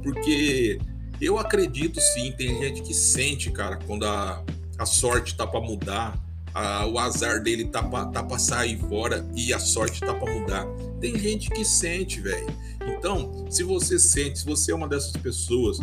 Porque 0.02 0.80
eu 1.20 1.38
acredito 1.38 2.00
sim, 2.00 2.32
tem 2.32 2.58
gente 2.58 2.82
que 2.82 2.94
sente, 2.94 3.50
cara, 3.50 3.76
quando 3.86 4.06
a, 4.06 4.42
a 4.78 4.86
sorte 4.86 5.36
tá 5.36 5.46
para 5.46 5.60
mudar, 5.60 6.18
a, 6.54 6.86
o 6.86 6.98
azar 6.98 7.42
dele 7.42 7.66
tá 7.66 7.82
pra, 7.82 8.06
tá 8.06 8.22
pra 8.22 8.38
sair 8.38 8.78
fora 8.88 9.28
e 9.34 9.52
a 9.52 9.58
sorte 9.58 10.00
tá 10.00 10.14
para 10.14 10.32
mudar. 10.32 10.66
Tem 11.00 11.18
gente 11.18 11.50
que 11.50 11.64
sente, 11.64 12.20
velho. 12.20 12.46
Então, 12.86 13.46
se 13.50 13.62
você 13.62 13.98
sente, 13.98 14.40
se 14.40 14.46
você 14.46 14.72
é 14.72 14.74
uma 14.74 14.88
dessas 14.88 15.12
pessoas 15.12 15.78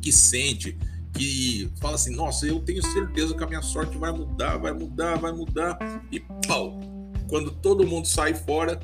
que 0.00 0.12
sente, 0.12 0.78
que 1.12 1.70
fala 1.80 1.94
assim, 1.94 2.14
nossa, 2.14 2.46
eu 2.46 2.60
tenho 2.60 2.84
certeza 2.84 3.34
que 3.34 3.44
a 3.44 3.46
minha 3.46 3.62
sorte 3.62 3.96
vai 3.96 4.12
mudar, 4.12 4.56
vai 4.56 4.72
mudar, 4.72 5.16
vai 5.16 5.32
mudar, 5.32 5.78
e 6.10 6.20
pau! 6.46 6.80
Quando 7.28 7.50
todo 7.50 7.86
mundo 7.86 8.06
sai 8.06 8.34
fora, 8.34 8.78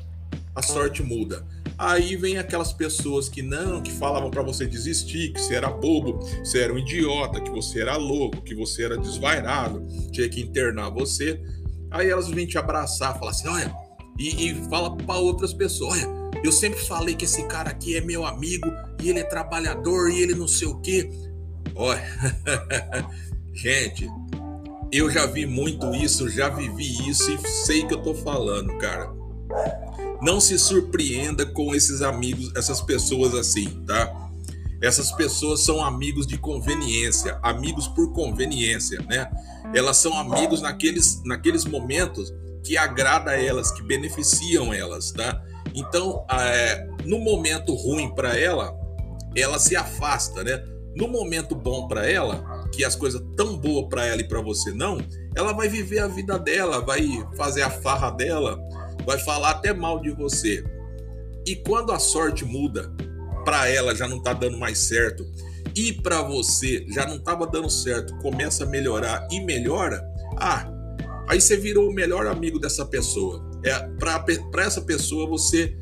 a 0.55 0.61
sorte 0.61 1.03
muda. 1.03 1.45
Aí 1.77 2.15
vem 2.15 2.37
aquelas 2.37 2.71
pessoas 2.73 3.27
que 3.27 3.41
não, 3.41 3.81
que 3.81 3.91
falavam 3.91 4.29
para 4.29 4.41
você 4.41 4.65
desistir, 4.65 5.33
que 5.33 5.41
você 5.41 5.55
era 5.55 5.69
bobo, 5.69 6.19
que 6.19 6.45
você 6.45 6.59
era 6.59 6.73
um 6.73 6.77
idiota, 6.77 7.41
que 7.41 7.49
você 7.49 7.81
era 7.81 7.97
louco, 7.97 8.41
que 8.41 8.53
você 8.53 8.83
era 8.85 8.97
desvairado, 8.97 9.85
tinha 10.11 10.29
que 10.29 10.41
internar 10.41 10.89
você. 10.89 11.41
Aí 11.89 12.09
elas 12.09 12.29
vêm 12.29 12.45
te 12.45 12.57
abraçar, 12.57 13.17
falar 13.17 13.31
assim, 13.31 13.47
olha, 13.47 13.73
e, 14.17 14.49
e 14.49 14.69
fala 14.69 14.95
para 14.95 15.19
outras 15.19 15.53
pessoas, 15.53 15.93
olha, 15.93 16.21
eu 16.43 16.51
sempre 16.51 16.79
falei 16.79 17.15
que 17.15 17.25
esse 17.25 17.43
cara 17.47 17.69
aqui 17.69 17.95
é 17.95 18.01
meu 18.01 18.25
amigo 18.25 18.71
e 19.01 19.09
ele 19.09 19.19
é 19.19 19.23
trabalhador 19.23 20.09
e 20.09 20.21
ele 20.21 20.35
não 20.35 20.47
sei 20.47 20.67
o 20.67 20.79
quê. 20.79 21.09
Olha, 21.75 22.03
gente, 23.53 24.07
eu 24.91 25.09
já 25.09 25.25
vi 25.25 25.45
muito 25.45 25.93
isso, 25.95 26.29
já 26.29 26.49
vivi 26.49 27.09
isso 27.09 27.31
e 27.31 27.47
sei 27.47 27.85
que 27.85 27.93
eu 27.93 28.01
tô 28.01 28.13
falando, 28.13 28.77
cara. 28.77 29.11
Não 30.21 30.39
se 30.39 30.57
surpreenda 30.57 31.45
com 31.45 31.73
esses 31.73 32.01
amigos, 32.01 32.51
essas 32.55 32.81
pessoas 32.81 33.33
assim, 33.33 33.83
tá? 33.85 34.29
Essas 34.81 35.11
pessoas 35.11 35.63
são 35.63 35.83
amigos 35.83 36.25
de 36.25 36.37
conveniência, 36.37 37.39
amigos 37.43 37.87
por 37.87 38.13
conveniência, 38.13 38.99
né? 39.07 39.29
Elas 39.73 39.97
são 39.97 40.17
amigos 40.17 40.61
naqueles, 40.61 41.21
naqueles 41.23 41.65
momentos 41.65 42.33
que 42.63 42.77
agrada 42.77 43.31
elas, 43.39 43.71
que 43.71 43.83
beneficiam 43.83 44.73
elas, 44.73 45.11
tá? 45.11 45.41
Então, 45.73 46.25
é, 46.29 46.87
no 47.05 47.19
momento 47.19 47.73
ruim 47.73 48.13
para 48.13 48.37
ela, 48.37 48.75
ela 49.35 49.59
se 49.59 49.75
afasta, 49.75 50.43
né? 50.43 50.63
No 50.95 51.07
momento 51.07 51.55
bom 51.55 51.87
para 51.87 52.09
ela, 52.09 52.67
que 52.71 52.83
as 52.83 52.95
coisas 52.95 53.21
tão 53.37 53.57
boas 53.57 53.87
para 53.87 54.05
ela 54.05 54.21
e 54.21 54.27
para 54.27 54.41
você 54.41 54.71
não, 54.73 54.97
ela 55.35 55.53
vai 55.53 55.69
viver 55.69 55.99
a 55.99 56.07
vida 56.07 56.37
dela, 56.37 56.81
vai 56.81 57.07
fazer 57.37 57.61
a 57.61 57.69
farra 57.69 58.09
dela, 58.09 58.59
vai 59.05 59.19
falar 59.19 59.51
até 59.51 59.73
mal 59.73 59.99
de 59.99 60.11
você. 60.11 60.63
E 61.45 61.55
quando 61.55 61.91
a 61.91 61.99
sorte 61.99 62.45
muda, 62.45 62.93
para 63.43 63.67
ela 63.67 63.95
já 63.95 64.07
não 64.07 64.21
tá 64.21 64.33
dando 64.33 64.57
mais 64.57 64.77
certo 64.79 65.25
e 65.75 65.93
para 65.93 66.21
você 66.21 66.85
já 66.89 67.05
não 67.07 67.19
tava 67.19 67.47
dando 67.47 67.69
certo, 67.69 68.15
começa 68.17 68.63
a 68.63 68.67
melhorar 68.67 69.27
e 69.31 69.39
melhora, 69.41 70.03
ah, 70.37 70.69
aí 71.27 71.39
você 71.39 71.57
virou 71.57 71.89
o 71.89 71.93
melhor 71.93 72.27
amigo 72.27 72.59
dessa 72.59 72.85
pessoa. 72.85 73.49
É 73.63 73.79
para 73.99 74.63
essa 74.63 74.81
pessoa 74.81 75.27
você 75.27 75.75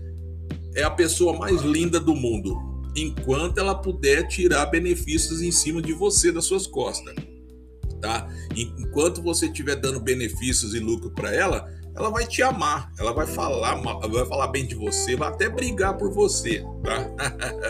é 0.76 0.84
a 0.84 0.92
pessoa 0.92 1.38
mais 1.38 1.62
linda 1.62 2.00
do 2.00 2.16
mundo, 2.16 2.56
enquanto 2.96 3.58
ela 3.58 3.76
puder 3.76 4.28
tirar 4.28 4.66
benefícios 4.68 5.42
em 5.42 5.52
cima 5.52 5.82
de 5.82 5.94
você 5.94 6.32
das 6.32 6.46
suas 6.46 6.68
costas, 6.68 7.16
tá? 8.00 8.28
Enquanto 8.56 9.22
você 9.22 9.48
estiver 9.48 9.76
dando 9.76 10.00
benefícios 10.00 10.74
e 10.76 10.80
lucro 10.80 11.12
para 11.12 11.34
ela, 11.34 11.68
ela 12.00 12.10
vai 12.10 12.26
te 12.26 12.42
amar, 12.42 12.92
ela 12.98 13.12
vai 13.12 13.28
falar, 13.28 13.76
vai 13.76 14.26
falar 14.26 14.48
bem 14.48 14.66
de 14.66 14.74
você, 14.74 15.18
vai 15.18 15.28
até 15.28 15.50
brigar 15.50 15.98
por 15.98 16.12
você, 16.14 16.64
tá? 16.82 17.12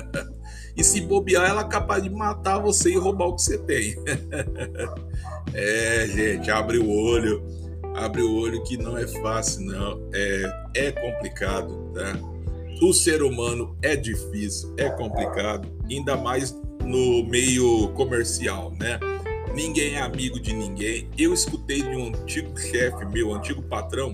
e 0.78 0.84
se 0.84 1.02
bobear, 1.02 1.50
ela 1.50 1.62
é 1.62 1.68
capaz 1.68 2.04
de 2.04 2.12
matar 2.12 2.60
você 2.60 2.92
e 2.92 2.98
roubar 2.98 3.26
o 3.26 3.36
que 3.36 3.42
você 3.42 3.58
tem. 3.58 3.96
é, 5.54 6.08
gente, 6.08 6.52
abre 6.52 6.78
o 6.78 6.88
olho, 6.88 7.44
abre 7.96 8.22
o 8.22 8.36
olho 8.36 8.64
que 8.64 8.78
não 8.78 8.96
é 8.96 9.08
fácil, 9.08 9.66
não, 9.66 10.00
é, 10.14 10.64
é 10.76 10.92
complicado, 10.92 11.92
tá? 11.96 12.14
O 12.82 12.94
ser 12.94 13.24
humano 13.24 13.76
é 13.82 13.96
difícil, 13.96 14.74
é 14.78 14.90
complicado, 14.92 15.68
ainda 15.90 16.16
mais 16.16 16.56
no 16.86 17.24
meio 17.24 17.90
comercial, 17.90 18.74
né? 18.80 19.00
Ninguém 19.54 19.96
é 19.96 20.02
amigo 20.02 20.40
de 20.40 20.54
ninguém. 20.54 21.10
Eu 21.18 21.34
escutei 21.34 21.82
de 21.82 21.96
um 21.96 22.08
antigo 22.08 22.58
chefe 22.60 23.06
meu, 23.06 23.34
antigo 23.34 23.62
patrão, 23.62 24.12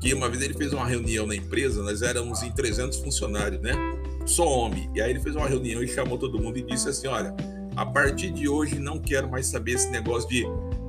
que 0.00 0.12
uma 0.12 0.28
vez 0.28 0.42
ele 0.42 0.54
fez 0.54 0.72
uma 0.72 0.86
reunião 0.86 1.26
na 1.26 1.34
empresa, 1.34 1.82
nós 1.82 2.02
éramos 2.02 2.42
em 2.42 2.50
300 2.50 2.98
funcionários, 2.98 3.60
né? 3.60 3.72
Só 4.26 4.46
homem. 4.46 4.90
E 4.94 5.00
aí 5.00 5.10
ele 5.10 5.20
fez 5.20 5.34
uma 5.36 5.48
reunião 5.48 5.82
e 5.82 5.88
chamou 5.88 6.18
todo 6.18 6.38
mundo 6.38 6.58
e 6.58 6.62
disse 6.62 6.88
assim: 6.88 7.06
Olha, 7.06 7.34
a 7.76 7.86
partir 7.86 8.30
de 8.30 8.48
hoje 8.48 8.78
não 8.78 8.98
quero 8.98 9.30
mais 9.30 9.46
saber 9.46 9.72
esse 9.72 9.90
negócio 9.90 10.28
de 10.28 10.44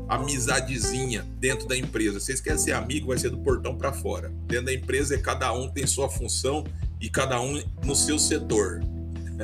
amizadezinha 0.07 1.25
dentro 1.39 1.67
da 1.67 1.77
empresa. 1.77 2.19
Vocês 2.19 2.39
querem 2.39 2.59
ser 2.59 2.73
amigo, 2.73 3.07
vai 3.07 3.17
ser 3.17 3.29
do 3.29 3.37
portão 3.37 3.75
para 3.75 3.91
fora. 3.91 4.31
Dentro 4.47 4.65
da 4.65 4.73
empresa, 4.73 5.17
cada 5.17 5.51
um 5.53 5.69
tem 5.69 5.85
sua 5.87 6.09
função 6.09 6.63
e 7.01 7.09
cada 7.09 7.39
um 7.41 7.61
no 7.83 7.95
seu 7.95 8.19
setor. 8.19 8.81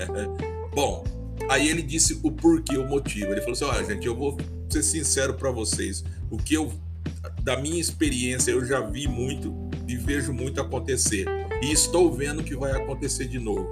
Bom, 0.73 1.04
Aí 1.49 1.69
ele 1.69 1.82
disse 1.82 2.19
o 2.23 2.32
porquê, 2.32 2.77
o 2.77 2.88
motivo. 2.88 3.32
Ele 3.32 3.41
falou 3.41 3.54
assim: 3.54 3.65
olha, 3.65 3.84
gente, 3.86 4.06
eu 4.06 4.15
vou 4.15 4.38
ser 4.69 4.84
sincero 4.84 5.34
para 5.34 5.51
vocês. 5.51 6.04
O 6.30 6.38
que 6.38 6.54
eu, 6.54 6.71
da 7.43 7.58
minha 7.58 7.80
experiência, 7.80 8.51
eu 8.51 8.65
já 8.65 8.82
vi 8.82 9.08
muito 9.08 9.54
e 9.88 9.95
vejo 9.95 10.34
muito 10.34 10.62
acontecer. 10.62 11.25
E 11.62 11.71
estou 11.71 12.12
vendo 12.12 12.43
que 12.43 12.56
vai 12.56 12.71
acontecer 12.71 13.27
de 13.27 13.39
novo. 13.39 13.69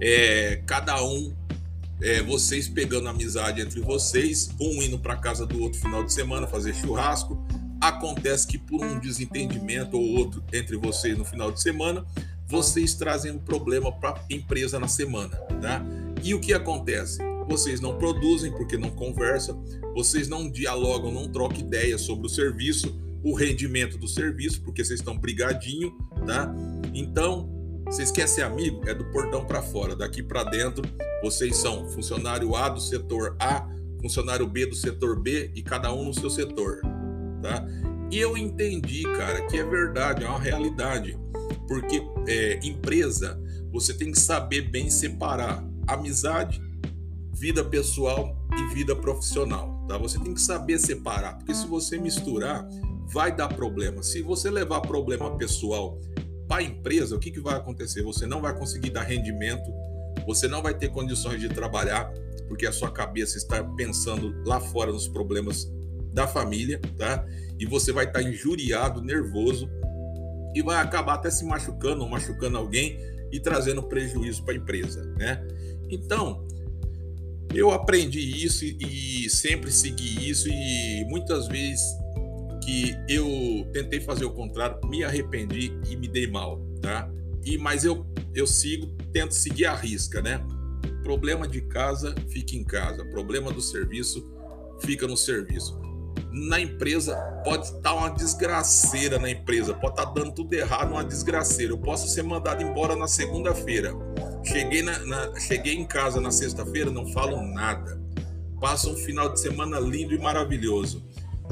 É, 0.00 0.62
cada 0.66 1.02
um, 1.04 1.32
é, 2.00 2.22
vocês 2.22 2.68
pegando 2.68 3.08
amizade 3.08 3.60
entre 3.60 3.80
vocês, 3.80 4.50
um 4.60 4.82
indo 4.82 4.98
para 4.98 5.16
casa 5.16 5.46
do 5.46 5.60
outro 5.60 5.80
final 5.80 6.04
de 6.04 6.12
semana 6.12 6.46
fazer 6.46 6.74
churrasco. 6.74 7.44
Acontece 7.80 8.46
que 8.46 8.58
por 8.58 8.84
um 8.84 8.98
desentendimento 8.98 9.96
ou 9.96 10.16
outro 10.16 10.42
entre 10.52 10.76
vocês 10.76 11.18
no 11.18 11.24
final 11.24 11.50
de 11.50 11.60
semana, 11.60 12.04
vocês 12.46 12.94
trazem 12.94 13.32
um 13.32 13.38
problema 13.38 13.90
para 13.90 14.10
a 14.10 14.20
empresa 14.30 14.78
na 14.78 14.86
semana, 14.86 15.36
tá? 15.60 15.84
E 16.22 16.34
o 16.34 16.40
que 16.40 16.52
acontece? 16.52 17.18
Vocês 17.48 17.80
não 17.80 17.98
produzem 17.98 18.52
porque 18.52 18.76
não 18.76 18.90
conversam, 18.90 19.62
vocês 19.94 20.28
não 20.28 20.48
dialogam, 20.48 21.12
não 21.12 21.28
trocam 21.28 21.58
ideias 21.58 22.00
sobre 22.02 22.26
o 22.26 22.30
serviço, 22.30 22.96
o 23.24 23.34
rendimento 23.34 23.98
do 23.98 24.06
serviço, 24.06 24.62
porque 24.62 24.84
vocês 24.84 25.00
estão 25.00 25.18
brigadinho, 25.18 25.92
tá? 26.24 26.54
Então, 26.94 27.50
vocês 27.86 28.10
querem 28.10 28.28
ser 28.28 28.42
amigo? 28.42 28.88
É 28.88 28.94
do 28.94 29.04
portão 29.06 29.44
para 29.44 29.60
fora, 29.60 29.96
daqui 29.96 30.22
para 30.22 30.44
dentro, 30.44 30.84
vocês 31.22 31.56
são 31.56 31.88
funcionário 31.88 32.54
A 32.54 32.68
do 32.68 32.80
setor 32.80 33.36
A, 33.38 33.68
funcionário 34.00 34.46
B 34.46 34.66
do 34.66 34.74
setor 34.74 35.20
B 35.20 35.50
e 35.54 35.62
cada 35.62 35.92
um 35.92 36.04
no 36.04 36.14
seu 36.14 36.30
setor, 36.30 36.80
tá? 37.42 37.66
E 38.10 38.18
eu 38.18 38.36
entendi, 38.36 39.02
cara, 39.16 39.46
que 39.46 39.56
é 39.56 39.64
verdade, 39.64 40.24
é 40.24 40.28
uma 40.28 40.38
realidade, 40.38 41.18
porque 41.66 42.02
é, 42.28 42.60
empresa 42.62 43.40
você 43.72 43.94
tem 43.94 44.12
que 44.12 44.20
saber 44.20 44.62
bem 44.62 44.90
separar 44.90 45.71
amizade, 45.86 46.62
vida 47.32 47.64
pessoal 47.64 48.36
e 48.56 48.74
vida 48.74 48.94
profissional, 48.94 49.84
tá? 49.88 49.96
Você 49.98 50.18
tem 50.18 50.34
que 50.34 50.40
saber 50.40 50.78
separar, 50.78 51.38
porque 51.38 51.54
se 51.54 51.66
você 51.66 51.98
misturar, 51.98 52.66
vai 53.12 53.34
dar 53.34 53.48
problema. 53.48 54.02
Se 54.02 54.22
você 54.22 54.50
levar 54.50 54.80
problema 54.80 55.36
pessoal 55.36 55.98
para 56.48 56.60
a 56.60 56.62
empresa, 56.62 57.16
o 57.16 57.18
que, 57.18 57.30
que 57.30 57.40
vai 57.40 57.56
acontecer? 57.56 58.02
Você 58.02 58.26
não 58.26 58.40
vai 58.40 58.56
conseguir 58.56 58.90
dar 58.90 59.02
rendimento, 59.02 59.72
você 60.26 60.48
não 60.48 60.62
vai 60.62 60.74
ter 60.74 60.88
condições 60.88 61.40
de 61.40 61.48
trabalhar, 61.48 62.12
porque 62.48 62.66
a 62.66 62.72
sua 62.72 62.90
cabeça 62.90 63.36
está 63.38 63.62
pensando 63.62 64.34
lá 64.44 64.60
fora 64.60 64.92
nos 64.92 65.08
problemas 65.08 65.70
da 66.12 66.26
família, 66.26 66.80
tá? 66.98 67.24
E 67.58 67.66
você 67.66 67.92
vai 67.92 68.04
estar 68.04 68.22
injuriado, 68.22 69.02
nervoso 69.02 69.68
e 70.54 70.62
vai 70.62 70.76
acabar 70.76 71.14
até 71.14 71.30
se 71.30 71.44
machucando 71.44 72.02
ou 72.02 72.08
machucando 72.08 72.58
alguém 72.58 72.98
e 73.30 73.40
trazendo 73.40 73.82
prejuízo 73.82 74.44
para 74.44 74.54
a 74.54 74.56
empresa, 74.56 75.04
né? 75.16 75.42
Então, 75.92 76.42
eu 77.54 77.70
aprendi 77.70 78.18
isso 78.18 78.64
e 78.64 79.28
sempre 79.28 79.70
segui 79.70 80.28
isso 80.28 80.48
e 80.48 81.04
muitas 81.08 81.46
vezes 81.46 81.82
que 82.64 82.96
eu 83.08 83.68
tentei 83.72 84.00
fazer 84.00 84.24
o 84.24 84.32
contrário, 84.32 84.78
me 84.88 85.04
arrependi 85.04 85.72
e 85.90 85.96
me 85.96 86.08
dei 86.08 86.26
mal, 86.26 86.58
tá? 86.80 87.10
E 87.44 87.58
mas 87.58 87.84
eu 87.84 88.06
eu 88.34 88.46
sigo, 88.46 88.86
tento 89.12 89.34
seguir 89.34 89.66
a 89.66 89.74
risca, 89.74 90.22
né? 90.22 90.42
Problema 91.02 91.46
de 91.46 91.60
casa, 91.60 92.14
fica 92.30 92.56
em 92.56 92.64
casa. 92.64 93.04
Problema 93.06 93.52
do 93.52 93.60
serviço, 93.60 94.24
fica 94.80 95.06
no 95.06 95.16
serviço 95.16 95.82
na 96.32 96.58
empresa 96.58 97.14
pode 97.44 97.66
estar 97.66 97.92
uma 97.94 98.08
desgraceira 98.08 99.18
na 99.18 99.30
empresa, 99.30 99.74
pode 99.74 100.00
estar 100.00 100.10
dando 100.12 100.32
tudo 100.32 100.52
errado, 100.54 100.92
uma 100.92 101.04
desgraceira. 101.04 101.72
Eu 101.72 101.78
posso 101.78 102.08
ser 102.08 102.22
mandado 102.22 102.62
embora 102.62 102.96
na 102.96 103.06
segunda-feira. 103.06 103.92
Cheguei, 104.44 104.82
na, 104.82 104.98
na, 105.00 105.40
cheguei 105.40 105.74
em 105.74 105.84
casa 105.84 106.20
na 106.20 106.30
sexta-feira, 106.30 106.90
não 106.90 107.06
falo 107.12 107.40
nada. 107.42 108.00
Passo 108.60 108.90
um 108.90 108.96
final 108.96 109.28
de 109.28 109.40
semana 109.40 109.78
lindo 109.78 110.14
e 110.14 110.18
maravilhoso. 110.18 111.04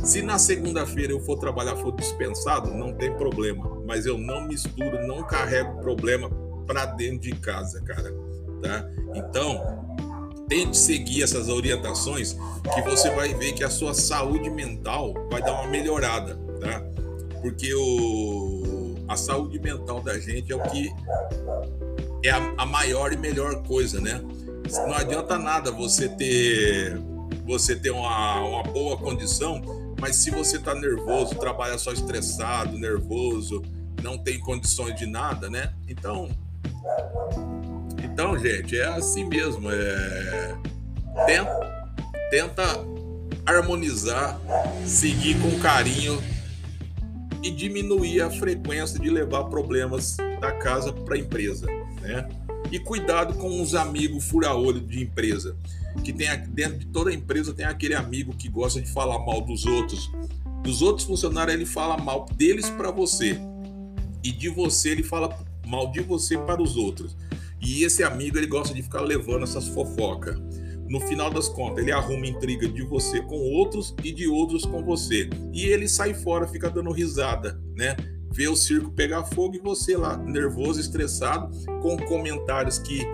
Se 0.05 0.23
na 0.23 0.39
segunda-feira 0.39 1.13
eu 1.13 1.21
for 1.21 1.39
trabalhar, 1.39 1.77
for 1.77 1.93
dispensado, 1.93 2.73
não 2.73 2.93
tem 2.95 3.13
problema. 3.13 3.83
Mas 3.87 4.07
eu 4.07 4.17
não 4.17 4.47
misturo, 4.47 5.07
não 5.07 5.23
carrego 5.25 5.81
problema 5.81 6.31
para 6.67 6.87
dentro 6.87 7.21
de 7.21 7.33
casa, 7.33 7.81
cara. 7.83 8.15
Tá? 8.63 8.89
Então, 9.15 9.81
tente 10.49 10.77
seguir 10.77 11.23
essas 11.23 11.49
orientações 11.49 12.37
que 12.75 12.83
você 12.83 13.11
vai 13.11 13.33
ver 13.35 13.53
que 13.53 13.65
a 13.65 13.71
sua 13.71 13.95
saúde 13.95 14.51
mental 14.51 15.15
vai 15.31 15.41
dar 15.41 15.53
uma 15.53 15.69
melhorada, 15.69 16.37
tá? 16.61 16.83
Porque 17.41 17.73
o, 17.73 18.97
a 19.09 19.17
saúde 19.17 19.59
mental 19.59 20.03
da 20.03 20.19
gente 20.19 20.53
é 20.53 20.57
o 20.57 20.63
que 20.63 20.93
é 22.23 22.31
a, 22.31 22.55
a 22.59 22.67
maior 22.67 23.13
e 23.13 23.17
melhor 23.17 23.63
coisa, 23.63 24.01
né? 24.01 24.21
Não 24.73 24.95
adianta 24.95 25.39
nada 25.39 25.71
você 25.71 26.09
ter 26.09 27.01
você 27.45 27.75
ter 27.75 27.91
uma, 27.91 28.41
uma 28.43 28.63
boa 28.63 28.97
condição, 28.97 29.61
mas 30.01 30.17
se 30.17 30.31
você 30.31 30.59
tá 30.59 30.75
nervoso, 30.75 31.35
trabalha 31.35 31.77
só 31.79 31.93
estressado, 31.93 32.79
nervoso, 32.79 33.63
não 34.03 34.17
tem 34.17 34.39
condições 34.39 34.95
de 34.95 35.07
nada, 35.07 35.51
né? 35.51 35.73
Então, 35.89 36.29
então, 38.03 38.39
gente, 38.39 38.79
é 38.79 38.87
assim 38.87 39.25
mesmo. 39.25 39.71
É... 39.71 40.57
Tenta, 41.27 41.97
tenta 42.31 42.63
harmonizar, 43.45 44.41
seguir 44.87 45.39
com 45.41 45.59
carinho 45.59 46.23
e 47.43 47.51
diminuir 47.51 48.21
a 48.21 48.31
frequência 48.31 48.99
de 48.99 49.11
levar 49.11 49.45
problemas 49.45 50.17
da 50.41 50.53
casa 50.53 50.93
para 50.93 51.15
a 51.17 51.19
empresa, 51.19 51.67
né? 52.01 52.29
E 52.71 52.79
cuidado 52.79 53.35
com 53.35 53.61
os 53.61 53.75
amigos 53.75 54.25
fura-olho 54.25 54.81
de 54.81 55.03
empresa, 55.03 55.57
que 56.05 56.13
tem 56.13 56.29
dentro 56.49 56.79
de 56.79 56.87
toda 56.87 57.13
empresa 57.13 57.53
tem 57.53 57.67
aquele 57.67 57.95
amigo 57.95 58.35
que 58.37 58.49
gosta 58.49 58.81
de 58.81 58.91
falar 58.91 59.19
mal 59.19 59.41
dos 59.41 59.67
outros. 59.67 60.11
Dos 60.63 60.83
outros 60.83 61.07
funcionários 61.07 61.55
ele 61.55 61.67
fala 61.67 61.97
mal 61.97 62.27
deles 62.37 62.69
para 62.71 62.91
você 62.91 63.39
e 64.23 64.31
de 64.31 64.49
você 64.49 64.91
ele 64.91 65.03
fala 65.03 65.37
mal 65.67 65.91
de 65.91 66.01
você 66.01 66.37
para 66.39 66.63
os 66.63 66.77
outros. 66.77 67.17
E 67.61 67.85
esse 67.85 68.03
amigo 68.03 68.39
ele 68.39 68.47
gosta 68.47 68.75
de 68.75 68.83
ficar 68.83 69.01
levando 69.01 69.45
essas 69.45 69.69
fofocas. 69.69 70.37
No 70.89 71.01
final 71.01 71.31
das 71.31 71.49
contas, 71.49 71.85
ele 71.85 71.93
arruma 71.93 72.27
intriga 72.27 72.67
de 72.69 72.83
você 72.83 73.21
com 73.23 73.37
outros 73.37 73.95
e 74.03 74.11
de 74.11 74.27
outros 74.27 74.65
com 74.65 74.83
você. 74.83 75.31
E 75.53 75.67
ele 75.67 75.87
sai 75.87 76.15
fora, 76.15 76.49
fica 76.49 76.69
dando 76.69 76.91
risada, 76.91 77.61
né? 77.77 77.97
Vê 78.33 78.49
o 78.49 78.57
circo 78.57 78.93
pegar 78.93 79.25
fogo 79.25 79.57
e 79.57 79.59
você 79.59 79.97
lá, 79.97 80.17
nervoso, 80.17 80.81
estressado, 80.81 81.51
com 81.81 81.97
comentários 81.97 82.79
que 82.79 83.05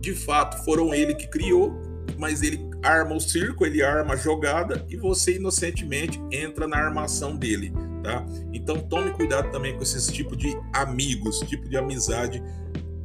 de 0.00 0.14
fato 0.14 0.64
foram 0.64 0.94
ele 0.94 1.14
que 1.14 1.28
criou, 1.28 1.78
mas 2.18 2.42
ele 2.42 2.70
arma 2.82 3.14
o 3.14 3.20
circo, 3.20 3.66
ele 3.66 3.82
arma 3.82 4.14
a 4.14 4.16
jogada 4.16 4.84
e 4.88 4.96
você 4.96 5.36
inocentemente 5.36 6.20
entra 6.32 6.66
na 6.66 6.78
armação 6.78 7.36
dele, 7.36 7.72
tá? 8.02 8.24
Então 8.52 8.78
tome 8.78 9.10
cuidado 9.10 9.50
também 9.50 9.76
com 9.76 9.82
esses 9.82 10.06
tipos 10.06 10.36
de 10.38 10.56
amigos, 10.72 11.40
tipo 11.40 11.68
de 11.68 11.76
amizade 11.76 12.42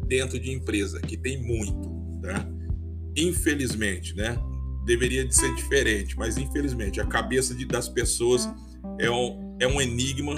dentro 0.07 0.39
de 0.39 0.51
empresa, 0.51 1.01
que 1.01 1.17
tem 1.17 1.41
muito, 1.41 1.89
tá? 2.21 2.47
Infelizmente, 3.17 4.15
né? 4.15 4.37
Deveria 4.85 5.25
de 5.25 5.35
ser 5.35 5.53
diferente, 5.55 6.17
mas 6.17 6.37
infelizmente 6.37 7.01
a 7.01 7.05
cabeça 7.05 7.53
de, 7.53 7.65
das 7.65 7.89
pessoas 7.89 8.49
é 8.99 9.09
um, 9.09 9.57
é 9.59 9.67
um 9.67 9.81
enigma 9.81 10.35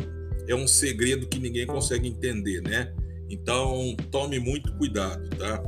é 0.47 0.55
um 0.55 0.67
segredo 0.67 1.27
que 1.27 1.39
ninguém 1.39 1.65
consegue 1.65 2.07
entender, 2.07 2.61
né? 2.61 2.93
Então, 3.29 3.95
tome 4.09 4.39
muito 4.39 4.73
cuidado, 4.73 5.29
tá? 5.31 5.61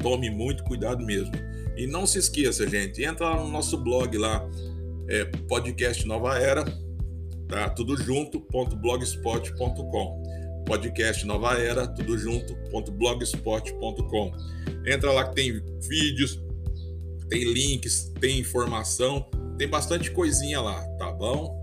Tome 0.00 0.30
muito 0.30 0.62
cuidado 0.64 1.04
mesmo. 1.04 1.32
E 1.76 1.86
não 1.86 2.06
se 2.06 2.18
esqueça, 2.18 2.68
gente, 2.68 3.02
entra 3.02 3.30
lá 3.30 3.42
no 3.42 3.48
nosso 3.48 3.76
blog 3.76 4.16
lá, 4.16 4.48
é, 5.08 5.24
podcast 5.48 6.06
Nova 6.06 6.38
Era, 6.38 6.64
tá? 7.48 7.68
Tudo 7.70 7.96
junto, 7.96 8.40
ponto 8.40 8.76
blogspot.com. 8.76 10.22
Podcast 10.66 11.26
Nova 11.26 11.58
Era, 11.58 11.86
tudo 11.88 12.16
junto, 12.16 12.54
ponto 12.70 12.92
blogspot.com. 12.92 14.32
Entra 14.86 15.10
lá 15.10 15.28
que 15.28 15.34
tem 15.34 15.60
vídeos, 15.80 16.40
tem 17.28 17.52
links, 17.52 18.12
tem 18.20 18.38
informação, 18.38 19.26
tem 19.58 19.66
bastante 19.66 20.10
coisinha 20.10 20.60
lá, 20.60 20.80
tá 20.98 21.10
bom? 21.10 21.61